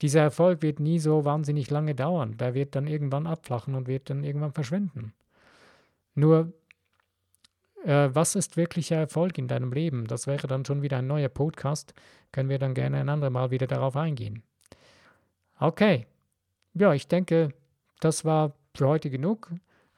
dieser 0.03 0.20
Erfolg 0.20 0.62
wird 0.62 0.81
nie 0.81 0.99
so 0.99 1.25
wahnsinnig 1.25 1.70
lange 1.70 1.94
dauern. 1.94 2.37
Der 2.37 2.55
wird 2.55 2.75
dann 2.75 2.87
irgendwann 2.87 3.27
abflachen 3.27 3.75
und 3.75 3.88
wird 3.88 4.11
dann 4.11 4.25
irgendwann 4.25 4.53
verschwinden. 4.53 5.14
Nur, 6.14 6.53
äh, 7.85 8.11
was 8.12 8.35
ist 8.35 8.57
wirklicher 8.57 8.96
Erfolg 8.96 9.38
in 9.38 9.49
deinem 9.49 9.72
Leben? 9.72 10.07
Das 10.07 10.27
wäre 10.27 10.46
dann 10.46 10.64
schon 10.64 10.83
wieder 10.83 10.99
ein 10.99 11.07
neuer 11.07 11.29
Podcast. 11.29 11.94
Können 12.33 12.49
wir 12.49 12.59
dann 12.59 12.75
gerne 12.75 12.99
ein 12.99 13.09
andermal 13.09 13.51
wieder 13.51 13.66
darauf 13.66 13.96
eingehen. 13.96 14.42
Okay. 15.59 16.07
Ja, 16.75 16.92
ich 16.92 17.09
denke, 17.09 17.55
das 18.01 18.27
war 18.27 18.53
für 18.75 18.88
heute 18.88 19.09
genug. 19.09 19.51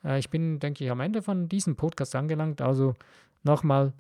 Äh, 0.05 0.20
ich 0.20 0.31
bin, 0.31 0.61
denke 0.61 0.85
ich, 0.85 0.90
am 0.92 1.01
Ende 1.01 1.22
von 1.22 1.48
diesem 1.48 1.74
Podcast 1.74 2.14
angelangt. 2.14 2.61
Also 2.61 2.94
nochmal, 3.42 3.92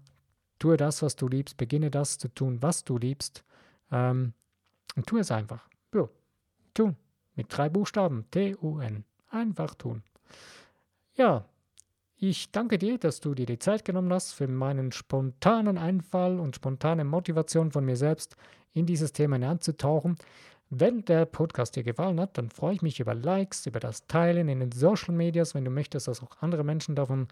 tue 0.58 0.76
das, 0.76 1.02
was 1.02 1.16
du 1.16 1.28
liebst, 1.28 1.56
beginne 1.56 1.90
das 1.90 2.18
zu 2.18 2.28
tun, 2.28 2.62
was 2.62 2.84
du 2.84 2.98
liebst. 2.98 3.44
Ähm, 3.90 4.32
und 4.96 5.06
tu 5.06 5.18
es 5.18 5.30
einfach. 5.30 5.68
Ja, 5.94 6.08
tun. 6.74 6.96
Mit 7.36 7.46
drei 7.50 7.68
Buchstaben. 7.68 8.24
T-U-N. 8.30 9.04
Einfach 9.30 9.74
tun. 9.74 10.02
Ja, 11.14 11.44
ich 12.16 12.50
danke 12.50 12.78
dir, 12.78 12.98
dass 12.98 13.20
du 13.20 13.34
dir 13.34 13.46
die 13.46 13.60
Zeit 13.60 13.84
genommen 13.84 14.12
hast 14.12 14.32
für 14.32 14.48
meinen 14.48 14.90
spontanen 14.90 15.78
Einfall 15.78 16.40
und 16.40 16.56
spontane 16.56 17.04
Motivation 17.04 17.70
von 17.70 17.84
mir 17.84 17.96
selbst 17.96 18.36
in 18.72 18.86
dieses 18.86 19.12
Thema 19.12 19.36
hineinzutauchen. 19.36 20.16
Wenn 20.70 21.04
der 21.04 21.26
Podcast 21.26 21.76
dir 21.76 21.84
gefallen 21.84 22.20
hat, 22.20 22.36
dann 22.36 22.50
freue 22.50 22.74
ich 22.74 22.82
mich 22.82 23.00
über 23.00 23.14
Likes, 23.14 23.66
über 23.66 23.80
das 23.80 24.06
Teilen 24.06 24.48
in 24.48 24.60
den 24.60 24.72
Social 24.72 25.14
Medias, 25.14 25.54
wenn 25.54 25.64
du 25.64 25.70
möchtest, 25.70 26.08
dass 26.08 26.22
auch 26.22 26.36
andere 26.40 26.64
Menschen 26.64 26.96
davon 26.96 27.28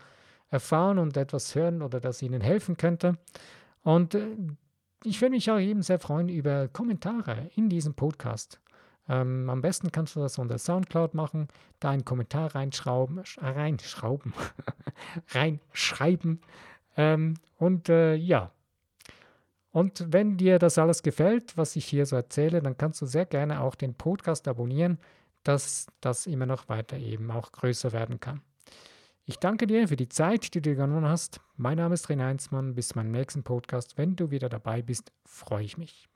erfahren 0.48 0.98
und 0.98 1.16
etwas 1.16 1.54
hören 1.54 1.82
oder 1.82 2.00
das 2.00 2.22
ihnen 2.22 2.40
helfen 2.40 2.76
könnte. 2.76 3.18
Und 3.82 4.14
äh, 4.14 4.36
ich 5.04 5.20
würde 5.20 5.32
mich 5.32 5.50
auch 5.50 5.58
eben 5.58 5.82
sehr 5.82 5.98
freuen 5.98 6.28
über 6.28 6.68
Kommentare 6.68 7.50
in 7.54 7.68
diesem 7.68 7.94
Podcast. 7.94 8.60
Ähm, 9.08 9.48
am 9.48 9.62
besten 9.62 9.92
kannst 9.92 10.16
du 10.16 10.20
das 10.20 10.38
unter 10.38 10.58
Soundcloud 10.58 11.14
machen, 11.14 11.48
da 11.78 11.90
einen 11.90 12.04
Kommentar 12.04 12.54
reinschrauben, 12.54 13.22
reinschrauben, 13.38 14.34
reinschreiben. 15.28 16.40
Ähm, 16.96 17.34
und 17.56 17.88
äh, 17.88 18.14
ja. 18.14 18.50
Und 19.70 20.06
wenn 20.08 20.38
dir 20.38 20.58
das 20.58 20.78
alles 20.78 21.02
gefällt, 21.02 21.56
was 21.56 21.76
ich 21.76 21.84
hier 21.84 22.06
so 22.06 22.16
erzähle, 22.16 22.62
dann 22.62 22.78
kannst 22.78 23.00
du 23.02 23.06
sehr 23.06 23.26
gerne 23.26 23.60
auch 23.60 23.74
den 23.74 23.94
Podcast 23.94 24.48
abonnieren, 24.48 24.98
dass 25.44 25.86
das 26.00 26.26
immer 26.26 26.46
noch 26.46 26.68
weiter 26.68 26.96
eben 26.96 27.30
auch 27.30 27.52
größer 27.52 27.92
werden 27.92 28.18
kann. 28.18 28.40
Ich 29.28 29.40
danke 29.40 29.66
dir 29.66 29.88
für 29.88 29.96
die 29.96 30.08
Zeit, 30.08 30.44
die 30.44 30.50
du 30.50 30.60
dir 30.60 30.76
genommen 30.76 31.04
hast. 31.04 31.40
Mein 31.56 31.78
Name 31.78 31.94
ist 31.94 32.06
René 32.06 32.26
Heinzmann. 32.26 32.76
Bis 32.76 32.90
zum 32.90 33.10
nächsten 33.10 33.42
Podcast. 33.42 33.98
Wenn 33.98 34.14
du 34.14 34.30
wieder 34.30 34.48
dabei 34.48 34.82
bist, 34.82 35.10
freue 35.24 35.64
ich 35.64 35.76
mich. 35.76 36.08